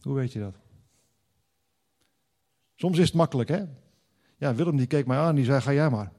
Hoe 0.00 0.14
weet 0.14 0.32
je 0.32 0.38
dat? 0.38 0.54
Soms 2.74 2.98
is 2.98 3.06
het 3.06 3.14
makkelijk, 3.14 3.48
hè? 3.48 3.64
Ja, 4.36 4.54
Willem 4.54 4.76
die 4.76 4.86
keek 4.86 5.06
mij 5.06 5.18
aan 5.18 5.34
die 5.34 5.44
zei, 5.44 5.60
ga 5.60 5.72
jij 5.72 5.90
maar. 5.90 6.12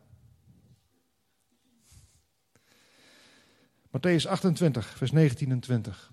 Matthäus 3.87 4.27
28, 4.27 4.97
vers 4.97 5.11
19 5.11 5.51
en 5.51 5.59
20. 5.59 6.11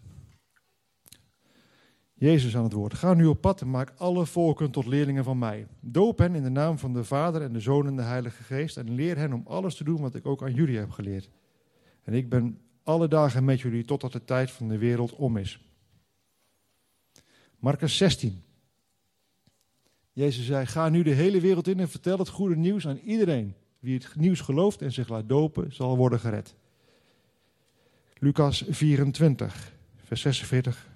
Jezus 2.14 2.56
aan 2.56 2.64
het 2.64 2.72
woord. 2.72 2.94
Ga 2.94 3.14
nu 3.14 3.26
op 3.26 3.40
pad 3.40 3.60
en 3.60 3.70
maak 3.70 3.92
alle 3.96 4.26
volken 4.26 4.70
tot 4.70 4.86
leerlingen 4.86 5.24
van 5.24 5.38
mij. 5.38 5.66
Doop 5.80 6.18
hen 6.18 6.34
in 6.34 6.42
de 6.42 6.50
naam 6.50 6.78
van 6.78 6.92
de 6.92 7.04
Vader 7.04 7.42
en 7.42 7.52
de 7.52 7.60
Zoon 7.60 7.86
en 7.86 7.96
de 7.96 8.02
Heilige 8.02 8.42
Geest. 8.42 8.76
En 8.76 8.94
leer 8.94 9.16
hen 9.16 9.32
om 9.32 9.42
alles 9.46 9.74
te 9.74 9.84
doen 9.84 10.00
wat 10.00 10.14
ik 10.14 10.26
ook 10.26 10.42
aan 10.42 10.54
jullie 10.54 10.78
heb 10.78 10.90
geleerd. 10.90 11.30
En 12.02 12.14
ik 12.14 12.28
ben 12.28 12.58
alle 12.82 13.08
dagen 13.08 13.44
met 13.44 13.60
jullie 13.60 13.84
totdat 13.84 14.12
de 14.12 14.24
tijd 14.24 14.50
van 14.50 14.68
de 14.68 14.78
wereld 14.78 15.12
om 15.12 15.36
is. 15.36 15.60
Marcus 17.58 17.96
16. 17.96 18.42
Jezus 20.12 20.46
zei: 20.46 20.66
Ga 20.66 20.88
nu 20.88 21.02
de 21.02 21.10
hele 21.10 21.40
wereld 21.40 21.68
in 21.68 21.80
en 21.80 21.88
vertel 21.88 22.18
het 22.18 22.28
goede 22.28 22.56
nieuws 22.56 22.86
aan 22.86 22.98
iedereen. 22.98 23.54
Wie 23.78 23.94
het 23.94 24.16
nieuws 24.16 24.40
gelooft 24.40 24.82
en 24.82 24.92
zich 24.92 25.08
laat 25.08 25.28
dopen, 25.28 25.72
zal 25.72 25.96
worden 25.96 26.20
gered. 26.20 26.54
Lucas 28.18 28.64
24, 28.68 29.72
vers 29.96 30.20
46. 30.20 30.92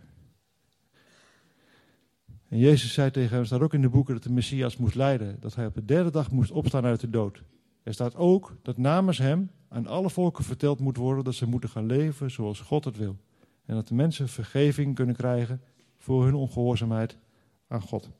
En 2.49 2.59
Jezus 2.59 2.93
zei 2.93 3.11
tegen 3.11 3.37
hem, 3.37 3.45
staat 3.45 3.61
ook 3.61 3.75
in 3.75 3.83
de 3.83 3.89
boeken 3.89 4.15
dat 4.15 4.23
de 4.23 4.33
Messias 4.33 4.77
moest 4.77 4.95
lijden, 4.95 5.41
dat 5.41 5.55
hij 5.55 5.67
op 5.67 5.75
de 5.75 5.85
derde 5.85 6.11
dag 6.11 6.31
moest 6.31 6.51
opstaan 6.51 6.85
uit 6.85 7.01
de 7.01 7.11
dood. 7.11 7.43
Er 7.83 7.95
staat 7.95 8.15
ook 8.15 8.57
dat 8.63 8.77
namens 8.77 9.19
hem 9.19 9.51
aan 9.69 9.87
alle 9.87 10.11
volken 10.11 10.45
verteld 10.45 10.81
moet 10.81 10.97
worden 10.97 11.25
dat 11.25 11.35
ze 11.35 11.47
moeten 11.47 11.69
gaan 11.69 11.87
leven 11.87 12.31
zoals 12.31 12.61
God 12.61 12.85
het 12.85 12.97
wil. 12.97 13.17
En 13.65 13.75
dat 13.75 13.89
de 13.89 13.95
mensen 13.95 14.29
vergeving 14.29 14.95
kunnen 14.95 15.17
krijgen 15.17 15.63
voor 15.97 16.25
hun 16.25 16.35
ongehoorzaamheid 16.35 17.19
aan 17.67 17.81
God. 17.81 18.11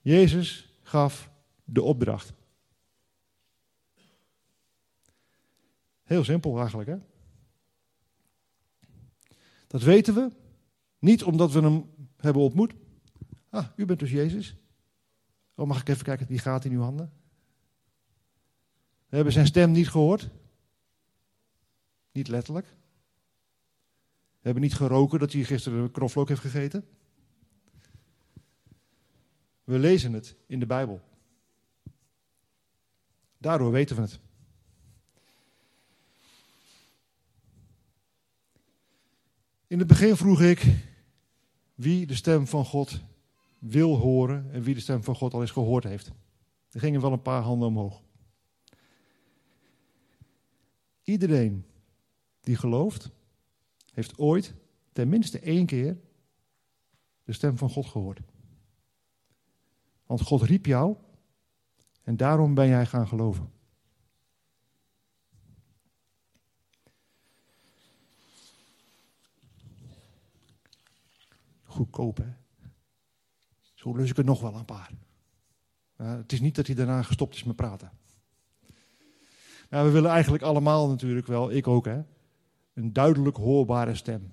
Jezus 0.00 0.78
gaf 0.82 1.30
de 1.64 1.82
opdracht. 1.82 2.32
Heel 6.02 6.24
simpel 6.24 6.58
eigenlijk, 6.58 6.88
hè? 6.88 6.96
Dat 9.66 9.82
weten 9.82 10.14
we. 10.14 10.39
Niet 11.00 11.24
omdat 11.24 11.52
we 11.52 11.60
hem 11.60 11.84
hebben 12.16 12.42
ontmoet. 12.42 12.74
Ah, 13.48 13.66
u 13.76 13.84
bent 13.84 13.98
dus 13.98 14.10
Jezus. 14.10 14.56
Oh, 15.54 15.66
mag 15.66 15.80
ik 15.80 15.88
even 15.88 16.04
kijken, 16.04 16.26
wie 16.26 16.38
gaat 16.38 16.64
in 16.64 16.72
uw 16.72 16.80
handen? 16.80 17.12
We 19.08 19.16
hebben 19.16 19.32
zijn 19.32 19.46
stem 19.46 19.70
niet 19.70 19.88
gehoord. 19.88 20.28
Niet 22.12 22.28
letterlijk. 22.28 22.66
We 24.30 24.46
hebben 24.46 24.62
niet 24.62 24.74
geroken 24.74 25.18
dat 25.18 25.32
hij 25.32 25.44
gisteren 25.44 25.78
een 25.78 25.90
knoflook 25.90 26.28
heeft 26.28 26.40
gegeten. 26.40 26.88
We 29.64 29.78
lezen 29.78 30.12
het 30.12 30.36
in 30.46 30.60
de 30.60 30.66
Bijbel. 30.66 31.00
Daardoor 33.38 33.70
weten 33.70 33.96
we 33.96 34.02
het. 34.02 34.20
In 39.66 39.78
het 39.78 39.88
begin 39.88 40.16
vroeg 40.16 40.40
ik 40.40 40.66
wie 41.80 42.06
de 42.06 42.14
stem 42.14 42.46
van 42.46 42.64
God 42.64 43.00
wil 43.58 43.96
horen 43.96 44.50
en 44.52 44.62
wie 44.62 44.74
de 44.74 44.80
stem 44.80 45.02
van 45.02 45.16
God 45.16 45.34
al 45.34 45.40
eens 45.40 45.50
gehoord 45.50 45.84
heeft. 45.84 46.10
Er 46.70 46.80
gingen 46.80 47.00
wel 47.00 47.12
een 47.12 47.22
paar 47.22 47.42
handen 47.42 47.68
omhoog. 47.68 48.02
Iedereen 51.02 51.64
die 52.40 52.56
gelooft, 52.56 53.10
heeft 53.92 54.18
ooit 54.18 54.54
tenminste 54.92 55.38
één 55.38 55.66
keer 55.66 56.00
de 57.24 57.32
stem 57.32 57.58
van 57.58 57.70
God 57.70 57.86
gehoord. 57.86 58.20
Want 60.06 60.20
God 60.20 60.42
riep 60.42 60.66
jou 60.66 60.96
en 62.02 62.16
daarom 62.16 62.54
ben 62.54 62.68
jij 62.68 62.86
gaan 62.86 63.08
geloven. 63.08 63.50
Goedkoop, 71.80 72.16
hè? 72.16 72.32
Zo 73.74 73.96
lus 73.96 74.10
ik 74.10 74.18
er 74.18 74.24
nog 74.24 74.40
wel 74.40 74.54
een 74.54 74.64
paar. 74.64 74.90
het 75.96 76.32
is 76.32 76.40
niet 76.40 76.54
dat 76.54 76.66
hij 76.66 76.74
daarna 76.74 77.02
gestopt 77.02 77.34
is 77.34 77.44
met 77.44 77.56
praten. 77.56 77.90
We 79.68 79.90
willen 79.90 80.10
eigenlijk 80.10 80.42
allemaal 80.42 80.88
natuurlijk 80.88 81.26
wel, 81.26 81.50
ik 81.50 81.66
ook 81.66 81.84
hè, 81.84 82.02
een 82.74 82.92
duidelijk 82.92 83.36
hoorbare 83.36 83.94
stem. 83.94 84.32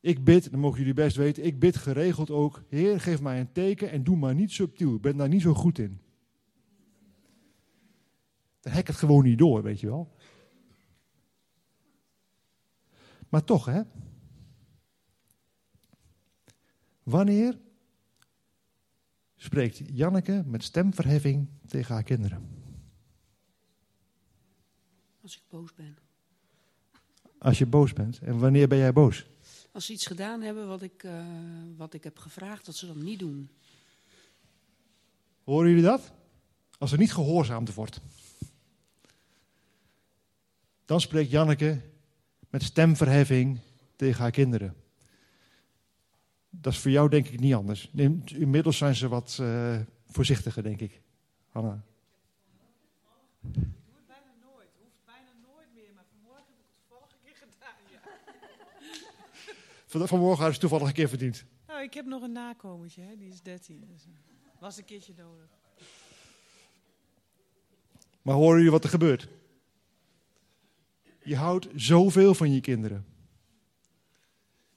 Ik 0.00 0.24
bid, 0.24 0.50
dan 0.50 0.60
mogen 0.60 0.78
jullie 0.78 0.94
best 0.94 1.16
weten, 1.16 1.44
ik 1.44 1.58
bid 1.58 1.76
geregeld 1.76 2.30
ook, 2.30 2.62
Heer 2.68 3.00
geef 3.00 3.20
mij 3.20 3.40
een 3.40 3.52
teken 3.52 3.90
en 3.90 4.04
doe 4.04 4.16
maar 4.16 4.34
niet 4.34 4.52
subtiel, 4.52 4.94
ik 4.94 5.00
ben 5.00 5.16
daar 5.16 5.28
niet 5.28 5.42
zo 5.42 5.54
goed 5.54 5.78
in. 5.78 6.00
Dan 8.60 8.72
hek 8.72 8.86
het 8.86 8.96
gewoon 8.96 9.24
niet 9.24 9.38
door, 9.38 9.62
weet 9.62 9.80
je 9.80 9.86
wel. 9.86 10.14
Maar 13.28 13.44
toch 13.44 13.64
hè, 13.64 13.82
wanneer 17.06 17.58
spreekt 19.36 19.80
Janneke 19.92 20.42
met 20.46 20.62
stemverheffing 20.62 21.48
tegen 21.66 21.94
haar 21.94 22.02
kinderen? 22.02 22.48
Als 25.22 25.36
ik 25.36 25.42
boos 25.48 25.74
ben. 25.74 25.96
Als 27.38 27.58
je 27.58 27.66
boos 27.66 27.92
bent. 27.92 28.18
En 28.18 28.38
wanneer 28.38 28.68
ben 28.68 28.78
jij 28.78 28.92
boos? 28.92 29.26
Als 29.72 29.86
ze 29.86 29.92
iets 29.92 30.06
gedaan 30.06 30.42
hebben 30.42 30.68
wat 30.68 30.82
ik, 30.82 31.02
uh, 31.02 31.24
wat 31.76 31.94
ik 31.94 32.04
heb 32.04 32.18
gevraagd, 32.18 32.66
dat 32.66 32.76
ze 32.76 32.86
dat 32.86 32.96
niet 32.96 33.18
doen. 33.18 33.50
Horen 35.44 35.68
jullie 35.68 35.84
dat? 35.84 36.12
Als 36.78 36.92
er 36.92 36.98
niet 36.98 37.12
gehoorzaamd 37.12 37.74
wordt. 37.74 38.00
Dan 40.84 41.00
spreekt 41.00 41.30
Janneke 41.30 41.80
met 42.50 42.62
stemverheffing 42.62 43.60
tegen 43.96 44.20
haar 44.20 44.30
kinderen. 44.30 44.85
Dat 46.60 46.72
is 46.72 46.78
voor 46.78 46.90
jou 46.90 47.08
denk 47.08 47.28
ik 47.28 47.40
niet 47.40 47.54
anders. 47.54 47.90
Inmiddels 48.24 48.76
zijn 48.76 48.94
ze 48.94 49.08
wat 49.08 49.38
uh, 49.40 49.80
voorzichtiger, 50.06 50.62
denk 50.62 50.80
ik. 50.80 51.00
Hanna. 51.48 51.82
Ik 53.46 53.54
doe 53.54 53.62
het 53.94 54.06
bijna 54.06 54.32
nooit. 54.40 54.68
Het 54.72 54.82
hoeft 54.82 55.04
bijna 55.04 55.30
nooit 55.42 55.68
meer. 55.74 55.94
Maar 55.94 56.04
vanmorgen 56.10 56.44
heb 56.46 56.58
ik 56.58 56.66
het 56.66 56.88
toevallig 56.88 57.16
keer 57.24 57.36
gedaan. 57.36 57.78
Ja. 60.00 60.06
vanmorgen 60.06 60.36
hadden 60.36 60.54
ze 60.54 60.60
toevallig 60.60 60.88
een 60.88 60.94
keer 60.94 61.08
verdiend. 61.08 61.44
Nou, 61.66 61.82
ik 61.82 61.94
heb 61.94 62.06
nog 62.06 62.22
een 62.22 62.32
nakomertje. 62.32 63.02
Hè? 63.02 63.16
Die 63.16 63.28
is 63.28 63.42
13. 63.42 63.84
Dus, 63.92 64.04
eh, 64.04 64.60
was 64.60 64.78
een 64.78 64.84
keertje 64.84 65.12
nodig. 65.16 65.48
Maar 68.22 68.34
horen 68.34 68.56
jullie 68.56 68.70
wat 68.70 68.84
er 68.84 68.90
gebeurt? 68.90 69.28
Je 71.22 71.36
houdt 71.36 71.68
zoveel 71.74 72.34
van 72.34 72.52
je 72.52 72.60
kinderen. 72.60 73.06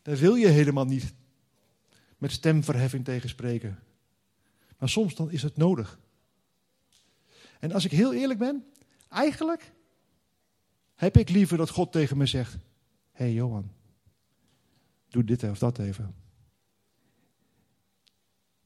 Daar 0.01 0.17
wil 0.17 0.35
je 0.35 0.47
helemaal 0.47 0.85
niet 0.85 1.13
met 2.19 2.31
stemverheffing 2.31 3.05
tegen 3.05 3.29
spreken. 3.29 3.79
Maar 4.77 4.89
soms 4.89 5.15
dan 5.15 5.31
is 5.31 5.41
het 5.41 5.57
nodig. 5.57 5.99
En 7.59 7.71
als 7.71 7.85
ik 7.85 7.91
heel 7.91 8.13
eerlijk 8.13 8.39
ben, 8.39 8.65
eigenlijk 9.09 9.73
heb 10.95 11.17
ik 11.17 11.29
liever 11.29 11.57
dat 11.57 11.69
God 11.69 11.91
tegen 11.91 12.17
me 12.17 12.25
zegt: 12.25 12.53
Hé 13.11 13.25
hey 13.25 13.33
Johan, 13.33 13.71
doe 15.07 15.23
dit 15.23 15.43
of 15.43 15.59
dat 15.59 15.79
even. 15.79 16.15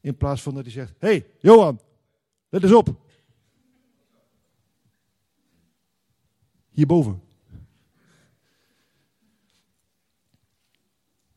In 0.02 0.18
plaats 0.18 0.42
van 0.42 0.54
dat 0.54 0.64
hij 0.64 0.72
zegt: 0.72 0.94
Hé 0.98 1.08
hey 1.08 1.28
Johan, 1.40 1.80
let 2.50 2.64
eens 2.64 2.74
op. 2.74 3.02
Hierboven. 6.70 7.22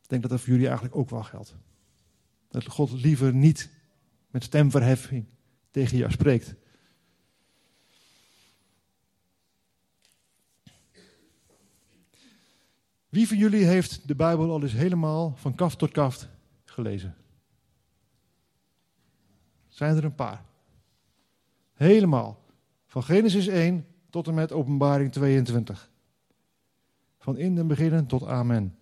Ik 0.01 0.13
denk 0.13 0.21
dat 0.21 0.31
dat 0.31 0.39
voor 0.39 0.49
jullie 0.49 0.67
eigenlijk 0.67 0.95
ook 0.95 1.09
wel 1.09 1.23
geldt. 1.23 1.55
Dat 2.63 2.73
God 2.73 2.91
liever 2.91 3.33
niet 3.33 3.69
met 4.29 4.43
stemverheffing 4.43 5.25
tegen 5.71 5.97
jou 5.97 6.11
spreekt. 6.11 6.55
Wie 13.09 13.27
van 13.27 13.37
jullie 13.37 13.65
heeft 13.65 14.07
de 14.07 14.15
Bijbel 14.15 14.51
al 14.51 14.61
eens 14.61 14.73
helemaal 14.73 15.35
van 15.35 15.55
kaft 15.55 15.77
tot 15.77 15.91
kaft 15.91 16.29
gelezen? 16.63 17.15
Zijn 19.67 19.95
er 19.95 20.03
een 20.03 20.15
paar? 20.15 20.45
Helemaal. 21.73 22.45
Van 22.85 23.03
Genesis 23.03 23.47
1 23.47 23.85
tot 24.09 24.27
en 24.27 24.33
met 24.33 24.51
Openbaring 24.51 25.11
22. 25.11 25.89
Van 27.17 27.37
in 27.37 27.55
den 27.55 27.67
beginnen 27.67 28.07
tot 28.07 28.25
amen. 28.25 28.77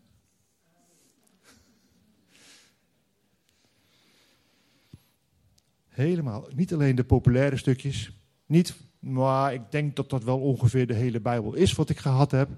Helemaal. 5.96 6.48
Niet 6.56 6.74
alleen 6.74 6.96
de 6.96 7.04
populaire 7.04 7.58
stukjes. 7.58 8.12
Niet, 8.46 8.76
maar 9.00 9.54
ik 9.54 9.72
denk 9.72 9.96
dat 9.96 10.10
dat 10.10 10.24
wel 10.24 10.40
ongeveer 10.40 10.88
de 10.88 10.94
hele 10.94 11.20
Bijbel 11.20 11.54
is 11.54 11.74
wat 11.74 11.90
ik 11.90 11.98
gehad 11.98 12.32
heb. 12.32 12.50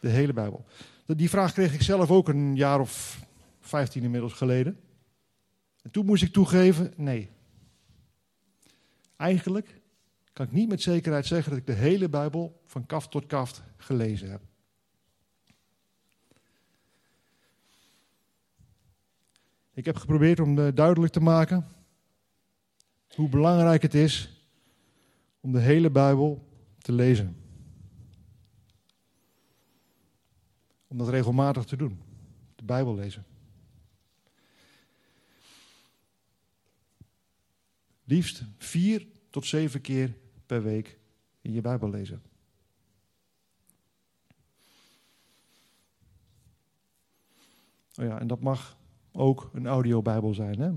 De 0.00 0.08
hele 0.08 0.32
Bijbel. 0.32 0.64
Die 1.06 1.30
vraag 1.30 1.52
kreeg 1.52 1.74
ik 1.74 1.82
zelf 1.82 2.10
ook 2.10 2.28
een 2.28 2.56
jaar 2.56 2.80
of 2.80 3.20
vijftien 3.60 4.02
inmiddels 4.02 4.32
geleden. 4.32 4.80
En 5.82 5.90
toen 5.90 6.06
moest 6.06 6.22
ik 6.22 6.32
toegeven, 6.32 6.92
nee. 6.96 7.30
Eigenlijk 9.16 9.80
kan 10.32 10.46
ik 10.46 10.52
niet 10.52 10.68
met 10.68 10.82
zekerheid 10.82 11.26
zeggen 11.26 11.50
dat 11.50 11.60
ik 11.60 11.66
de 11.66 11.72
hele 11.72 12.08
Bijbel 12.08 12.62
van 12.66 12.86
kaft 12.86 13.10
tot 13.10 13.26
kaft 13.26 13.62
gelezen 13.76 14.30
heb. 14.30 14.40
Ik 19.76 19.84
heb 19.84 19.96
geprobeerd 19.96 20.40
om 20.40 20.58
eh, 20.58 20.74
duidelijk 20.74 21.12
te 21.12 21.20
maken 21.20 21.66
hoe 23.14 23.28
belangrijk 23.28 23.82
het 23.82 23.94
is 23.94 24.44
om 25.40 25.52
de 25.52 25.60
hele 25.60 25.90
Bijbel 25.90 26.48
te 26.78 26.92
lezen. 26.92 27.36
Om 30.86 30.98
dat 30.98 31.08
regelmatig 31.08 31.64
te 31.64 31.76
doen. 31.76 32.00
De 32.54 32.64
Bijbel 32.64 32.94
lezen. 32.94 33.24
Liefst 38.04 38.42
vier 38.58 39.06
tot 39.30 39.46
zeven 39.46 39.80
keer 39.80 40.16
per 40.46 40.62
week 40.62 40.98
in 41.40 41.52
je 41.52 41.60
Bijbel 41.60 41.90
lezen. 41.90 42.22
Oh 47.94 48.04
ja, 48.04 48.20
en 48.20 48.26
dat 48.26 48.40
mag 48.40 48.76
ook 49.16 49.50
een 49.52 49.66
audiobijbel 49.66 50.34
zijn. 50.34 50.60
Hè? 50.60 50.70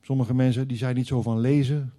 Sommige 0.00 0.34
mensen 0.34 0.68
die 0.68 0.76
zijn 0.76 0.94
niet 0.94 1.06
zo 1.06 1.22
van 1.22 1.38
lezen. 1.38 1.92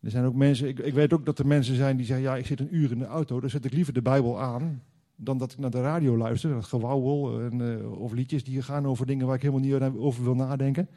Er 0.00 0.10
zijn 0.10 0.24
ook 0.24 0.34
mensen, 0.34 0.68
ik, 0.68 0.78
ik 0.78 0.94
weet 0.94 1.12
ook 1.12 1.26
dat 1.26 1.38
er 1.38 1.46
mensen 1.46 1.76
zijn 1.76 1.96
die 1.96 2.06
zeggen, 2.06 2.24
ja, 2.24 2.36
ik 2.36 2.46
zit 2.46 2.60
een 2.60 2.76
uur 2.76 2.90
in 2.90 2.98
de 2.98 3.06
auto, 3.06 3.40
dan 3.40 3.50
zet 3.50 3.64
ik 3.64 3.72
liever 3.72 3.92
de 3.92 4.02
Bijbel 4.02 4.40
aan 4.40 4.82
dan 5.16 5.38
dat 5.38 5.52
ik 5.52 5.58
naar 5.58 5.70
de 5.70 5.80
radio 5.80 6.16
luister, 6.16 6.50
dat 6.50 6.64
gewauwel 6.64 7.40
en, 7.40 7.58
uh, 7.58 8.00
of 8.00 8.12
liedjes 8.12 8.44
die 8.44 8.62
gaan 8.62 8.86
over 8.86 9.06
dingen 9.06 9.26
waar 9.26 9.34
ik 9.34 9.42
helemaal 9.42 9.90
niet 9.90 9.98
over 9.98 10.24
wil 10.24 10.34
nadenken. 10.34 10.88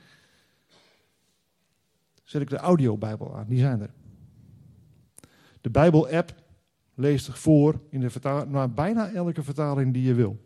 Zet 2.24 2.42
ik 2.42 2.50
de 2.50 2.58
audiobijbel 2.58 3.36
aan, 3.36 3.46
die 3.48 3.60
zijn 3.60 3.82
er. 3.82 3.94
De 5.62 5.70
Bijbel-app 5.70 6.36
leest 6.94 7.30
voor 7.30 7.82
in 7.90 8.00
de 8.00 8.10
vertaling, 8.10 8.52
naar 8.52 8.72
bijna 8.72 9.12
elke 9.12 9.44
vertaling 9.44 9.94
die 9.94 10.04
je 10.04 10.14
wil. 10.14 10.45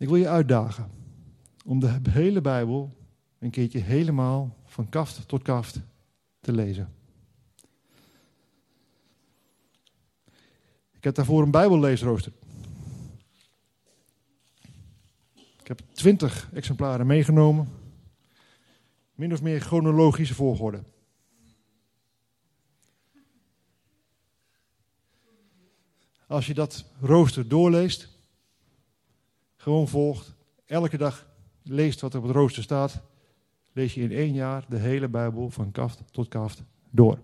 Ik 0.00 0.08
wil 0.08 0.16
je 0.16 0.28
uitdagen 0.28 0.90
om 1.64 1.80
de 1.80 2.00
hele 2.10 2.40
Bijbel 2.40 2.96
een 3.38 3.50
keertje 3.50 3.78
helemaal 3.78 4.56
van 4.64 4.88
kaft 4.88 5.28
tot 5.28 5.42
kaft 5.42 5.80
te 6.40 6.52
lezen. 6.52 6.94
Ik 10.92 11.04
heb 11.04 11.14
daarvoor 11.14 11.42
een 11.42 11.50
Bijbelleesrooster. 11.50 12.32
Ik 15.34 15.66
heb 15.66 15.80
twintig 15.92 16.50
exemplaren 16.52 17.06
meegenomen. 17.06 17.68
Min 19.14 19.32
of 19.32 19.42
meer 19.42 19.60
chronologische 19.60 20.34
volgorde. 20.34 20.82
Als 26.26 26.46
je 26.46 26.54
dat 26.54 26.84
rooster 27.00 27.48
doorleest, 27.48 28.19
gewoon 29.60 29.88
volgt, 29.88 30.34
elke 30.66 30.96
dag 30.96 31.26
leest 31.62 32.00
wat 32.00 32.12
er 32.12 32.18
op 32.18 32.26
het 32.26 32.36
rooster 32.36 32.62
staat, 32.62 33.02
lees 33.72 33.94
je 33.94 34.02
in 34.02 34.12
één 34.12 34.32
jaar 34.32 34.64
de 34.68 34.78
hele 34.78 35.08
Bijbel 35.08 35.50
van 35.50 35.70
kaft 35.70 36.02
tot 36.12 36.28
kaft 36.28 36.62
door. 36.90 37.18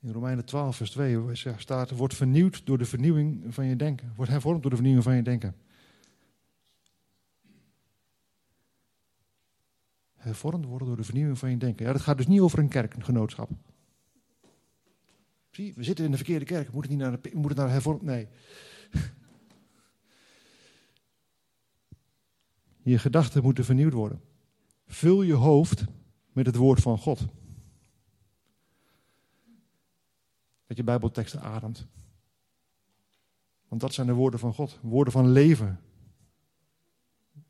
In 0.00 0.12
Romeinen 0.12 0.44
12, 0.44 0.76
vers 0.76 0.90
2 0.90 1.18
staat: 1.56 1.90
wordt 1.90 2.14
vernieuwd 2.14 2.66
door 2.66 2.78
de 2.78 2.84
vernieuwing 2.84 3.54
van 3.54 3.66
je 3.66 3.76
denken. 3.76 4.12
Wordt 4.16 4.30
hervormd 4.30 4.62
door 4.62 4.70
de 4.70 4.76
vernieuwing 4.76 5.04
van 5.04 5.16
je 5.16 5.22
denken. 5.22 5.56
Hervormd 10.16 10.64
worden 10.64 10.88
door 10.88 10.96
de 10.96 11.04
vernieuwing 11.04 11.38
van 11.38 11.50
je 11.50 11.56
denken. 11.56 11.86
Ja, 11.86 11.92
dat 11.92 12.00
gaat 12.00 12.16
dus 12.16 12.26
niet 12.26 12.40
over 12.40 12.58
een 12.58 12.68
kerkgenootschap. 12.68 13.50
Zie, 15.56 15.74
we 15.74 15.84
zitten 15.84 16.04
in 16.04 16.10
de 16.10 16.16
verkeerde 16.16 16.44
kerk. 16.44 16.72
Moet 16.72 16.82
het 16.82 16.90
niet 16.90 17.00
naar, 17.00 17.20
de, 17.20 17.30
moet 17.34 17.54
naar 17.54 17.70
hervormd? 17.70 18.02
Nee. 18.02 18.28
Je 22.82 22.98
gedachten 22.98 23.42
moeten 23.42 23.64
vernieuwd 23.64 23.92
worden. 23.92 24.20
Vul 24.86 25.22
je 25.22 25.32
hoofd 25.32 25.84
met 26.32 26.46
het 26.46 26.56
woord 26.56 26.80
van 26.80 26.98
God. 26.98 27.26
Dat 30.66 30.76
je 30.76 30.84
Bijbelteksten 30.84 31.40
ademt. 31.40 31.86
Want 33.68 33.80
dat 33.80 33.94
zijn 33.94 34.06
de 34.06 34.12
woorden 34.12 34.40
van 34.40 34.54
God. 34.54 34.78
Woorden 34.82 35.12
van 35.12 35.30
leven. 35.30 35.80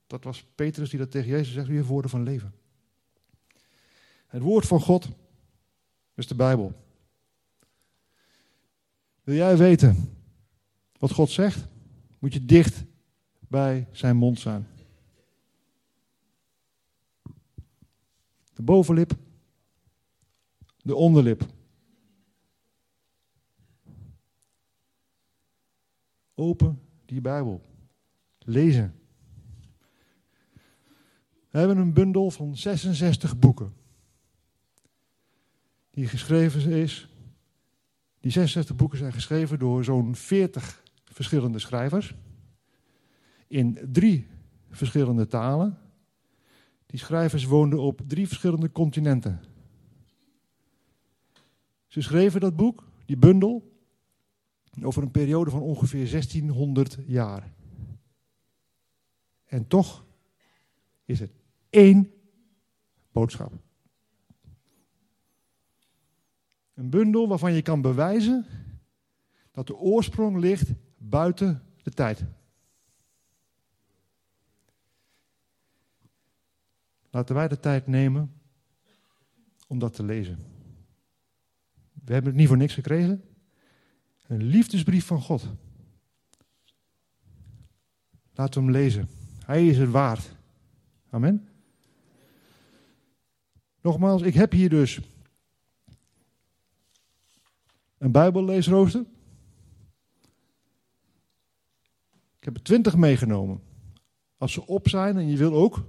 Dat 0.07 0.25
was 0.25 0.45
Petrus 0.55 0.91
die 0.91 0.99
dat 0.99 1.11
tegen 1.11 1.31
Jezus 1.31 1.53
zegt. 1.53 1.69
Heeft 1.69 1.87
woorden 1.87 2.11
van 2.11 2.23
leven. 2.23 2.55
Het 4.27 4.43
woord 4.43 4.67
van 4.67 4.81
God 4.81 5.09
is 6.15 6.27
de 6.27 6.35
Bijbel. 6.35 6.86
Wil 9.27 9.35
jij 9.35 9.57
weten 9.57 10.17
wat 10.99 11.13
God 11.13 11.31
zegt? 11.31 11.69
Moet 12.19 12.33
je 12.33 12.45
dicht 12.45 12.85
bij 13.49 13.89
zijn 13.93 14.17
mond 14.17 14.39
zijn. 14.39 14.67
De 18.55 18.63
bovenlip, 18.63 19.17
de 20.77 20.95
onderlip. 20.95 21.47
Open 26.35 26.81
die 27.05 27.21
Bijbel. 27.21 27.63
Lezen. 28.39 29.01
We 31.51 31.59
hebben 31.59 31.77
een 31.77 31.93
bundel 31.93 32.31
van 32.31 32.57
66 32.57 33.39
boeken. 33.39 33.75
Die 35.91 36.07
geschreven 36.07 36.71
is. 36.71 37.16
Die 38.27 38.35
66 38.35 38.77
boeken 38.77 38.99
zijn 38.99 39.13
geschreven 39.13 39.59
door 39.59 39.85
zo'n 39.85 40.15
40 40.15 40.83
verschillende 41.05 41.59
schrijvers. 41.59 42.15
In 43.47 43.79
drie 43.93 44.27
verschillende 44.71 45.27
talen. 45.27 45.79
Die 46.87 46.99
schrijvers 46.99 47.45
woonden 47.45 47.79
op 47.79 48.01
drie 48.07 48.27
verschillende 48.27 48.73
continenten. 48.73 49.41
Ze 51.87 52.01
schreven 52.01 52.41
dat 52.41 52.57
boek, 52.57 52.89
die 53.05 53.17
bundel, 53.17 53.79
over 54.83 55.03
een 55.03 55.11
periode 55.11 55.51
van 55.51 55.61
ongeveer 55.61 56.11
1600 56.11 56.99
jaar. 57.07 57.53
En 59.45 59.67
toch 59.67 60.05
is 61.05 61.21
het 61.21 61.33
één 61.71 62.13
boodschap. 63.13 63.66
Een 66.77 66.91
bundel 66.91 67.29
waarvan 67.29 67.53
je 67.53 67.63
kan 67.63 67.81
bewijzen 67.81 68.47
dat 69.51 69.67
de 69.67 69.77
oorsprong 69.77 70.39
ligt 70.39 70.71
buiten 70.97 71.63
de 71.83 71.91
tijd. 71.91 72.25
Laten 77.11 77.35
wij 77.35 77.49
de 77.49 77.61
tijd 77.61 77.87
nemen 77.87 78.41
om 79.67 79.79
dat 79.79 79.95
te 79.95 80.03
lezen. 80.03 80.39
We 82.05 82.13
hebben 82.13 82.31
het 82.31 82.41
niet 82.41 82.49
voor 82.49 82.57
niks 82.57 82.75
gekregen. 82.75 83.25
Een 84.27 84.43
liefdesbrief 84.43 85.07
van 85.07 85.21
God. 85.21 85.49
Laten 88.33 88.61
we 88.61 88.67
hem 88.67 88.77
lezen. 88.77 89.09
Hij 89.45 89.67
is 89.67 89.79
het 89.79 89.91
waard. 89.91 90.37
Amen. 91.11 91.49
Nogmaals, 93.81 94.23
ik 94.23 94.35
heb 94.35 94.53
hier 94.53 94.69
dus 94.69 95.01
een 97.99 98.13
Bijbelleesrooster. 98.13 99.05
Ik 102.39 102.45
heb 102.45 102.57
er 102.57 102.63
twintig 102.63 102.97
meegenomen. 102.97 103.61
Als 104.39 104.53
ze 104.53 104.67
op 104.67 104.89
zijn 104.89 105.17
en 105.17 105.29
je 105.29 105.37
wil 105.37 105.53
ook, 105.53 105.87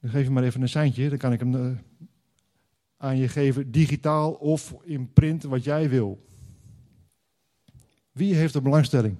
dan 0.00 0.10
geef 0.10 0.24
je 0.24 0.30
maar 0.30 0.42
even 0.42 0.62
een 0.62 0.68
seintje. 0.68 1.08
Dan 1.08 1.18
kan 1.18 1.32
ik 1.32 1.40
hem 1.40 1.54
uh, 1.54 1.78
aan 2.96 3.16
je 3.16 3.28
geven, 3.28 3.70
digitaal 3.70 4.32
of 4.32 4.74
in 4.82 5.12
print, 5.12 5.42
wat 5.42 5.64
jij 5.64 5.88
wil. 5.88 6.28
Wie 8.12 8.34
heeft 8.34 8.54
er 8.54 8.62
belangstelling? 8.62 9.16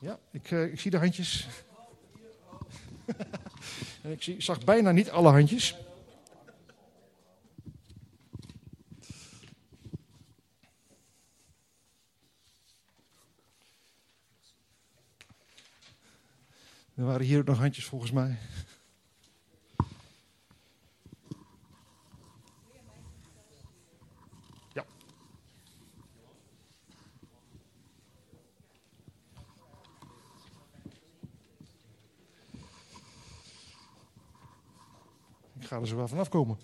Ja, 0.00 0.18
ik, 0.48 0.54
uh, 0.54 0.72
ik 0.72 0.80
zie 0.80 0.90
de 0.90 0.98
handjes. 0.98 1.46
ik 4.02 4.22
zie, 4.22 4.42
zag 4.42 4.64
bijna 4.64 4.90
niet 4.90 5.10
alle 5.10 5.30
handjes. 5.30 5.76
Er 16.94 17.04
waren 17.04 17.26
hier 17.26 17.38
ook 17.38 17.46
nog 17.46 17.58
handjes 17.58 17.84
volgens 17.84 18.10
mij. 18.10 18.38
Ga 35.68 35.80
er 35.80 35.86
zo 35.86 35.96
wel 35.96 36.08
vanaf 36.08 36.28
komen. 36.28 36.58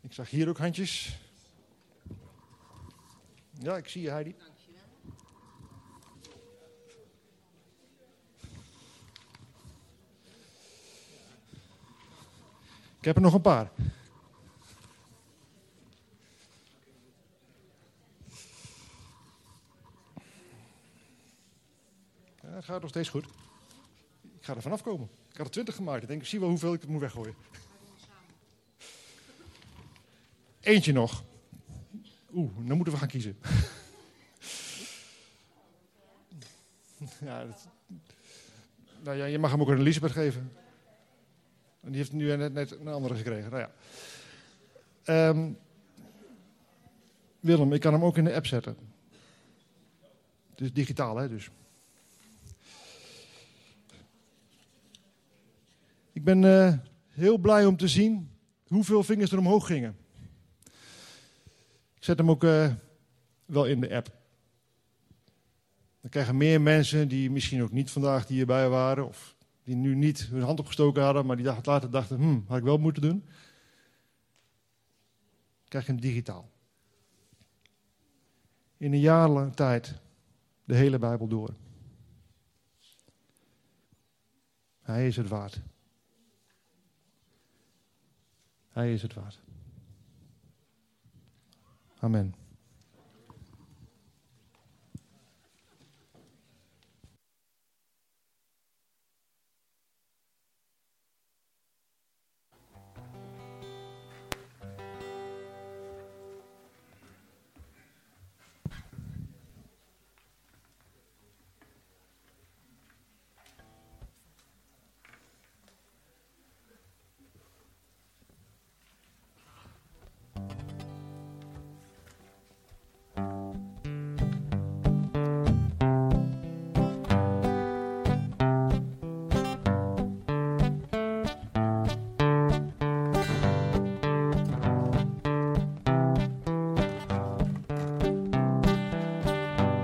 Ik 0.00 0.12
zag 0.12 0.30
hier 0.30 0.48
ook 0.48 0.58
handjes. 0.58 1.18
Ja, 3.50 3.76
ik 3.76 3.88
zie 3.88 4.02
je, 4.02 4.10
Heidi. 4.10 4.34
Ik 12.98 13.04
heb 13.04 13.16
er 13.16 13.22
nog 13.22 13.34
een 13.34 13.40
paar. 13.40 13.70
Het 22.40 22.64
gaat 22.64 22.80
nog 22.80 22.90
steeds 22.90 23.08
goed. 23.08 23.24
Ik 24.22 24.44
ga 24.44 24.54
er 24.54 24.62
vanaf 24.62 24.82
komen. 24.82 25.21
Ik 25.32 25.38
had 25.38 25.46
er 25.46 25.52
twintig 25.52 25.74
gemaakt. 25.74 26.02
Ik 26.02 26.08
denk, 26.08 26.20
ik 26.20 26.26
zie 26.26 26.40
wel 26.40 26.48
hoeveel 26.48 26.72
ik 26.72 26.80
het 26.80 26.90
moet 26.90 27.00
weggooien. 27.00 27.34
Eentje 30.60 30.92
nog. 30.92 31.24
Oeh, 32.34 32.50
dan 32.56 32.76
moeten 32.76 32.94
we 32.94 33.00
gaan 33.00 33.08
kiezen. 33.08 33.38
ja, 37.20 37.46
nou 39.02 39.16
ja, 39.16 39.24
je 39.24 39.38
mag 39.38 39.50
hem 39.50 39.60
ook 39.60 39.70
aan 39.70 39.78
Elisabeth 39.78 40.12
geven. 40.12 40.52
En 41.80 41.88
die 41.88 41.96
heeft 41.96 42.12
nu 42.12 42.36
net, 42.36 42.52
net 42.52 42.70
een 42.70 42.88
andere 42.88 43.14
gekregen. 43.14 43.50
Nou 43.50 43.62
ja. 43.62 43.70
Um, 45.28 45.58
Willem, 47.40 47.72
ik 47.72 47.80
kan 47.80 47.92
hem 47.92 48.04
ook 48.04 48.16
in 48.16 48.24
de 48.24 48.34
app 48.34 48.46
zetten. 48.46 48.76
Het 50.50 50.60
is 50.60 50.72
digitaal, 50.72 51.16
hè, 51.16 51.28
dus. 51.28 51.50
Ik 56.12 56.24
ben 56.24 56.42
uh, 56.42 56.72
heel 57.08 57.38
blij 57.38 57.66
om 57.66 57.76
te 57.76 57.88
zien 57.88 58.30
hoeveel 58.66 59.02
vingers 59.02 59.32
er 59.32 59.38
omhoog 59.38 59.66
gingen. 59.66 59.96
Ik 61.94 62.04
zet 62.04 62.18
hem 62.18 62.30
ook 62.30 62.44
uh, 62.44 62.74
wel 63.44 63.66
in 63.66 63.80
de 63.80 63.94
app. 63.94 64.20
Dan 66.00 66.10
krijgen 66.10 66.36
meer 66.36 66.60
mensen 66.60 67.08
die 67.08 67.30
misschien 67.30 67.62
ook 67.62 67.72
niet 67.72 67.90
vandaag 67.90 68.26
hierbij 68.26 68.68
waren, 68.68 69.08
of 69.08 69.36
die 69.62 69.74
nu 69.74 69.94
niet 69.94 70.20
hun 70.20 70.42
hand 70.42 70.60
opgestoken 70.60 71.02
hadden, 71.02 71.26
maar 71.26 71.36
die 71.36 71.44
later 71.44 71.90
dachten, 71.90 72.16
hmm, 72.16 72.44
had 72.48 72.58
ik 72.58 72.64
wel 72.64 72.78
moeten 72.78 73.02
doen. 73.02 73.24
Krijg 75.68 75.86
je 75.86 75.92
hem 75.92 76.00
digitaal. 76.00 76.50
In 78.76 78.92
een 78.92 79.00
jaar 79.00 79.28
lang 79.28 79.54
tijd 79.54 80.00
de 80.64 80.74
hele 80.74 80.98
Bijbel 80.98 81.28
door. 81.28 81.54
Hij 84.80 85.06
is 85.06 85.16
het 85.16 85.28
waard. 85.28 85.62
Hij 88.72 88.92
is 88.92 89.02
het 89.02 89.14
waard. 89.14 89.40
Amen. 91.98 92.41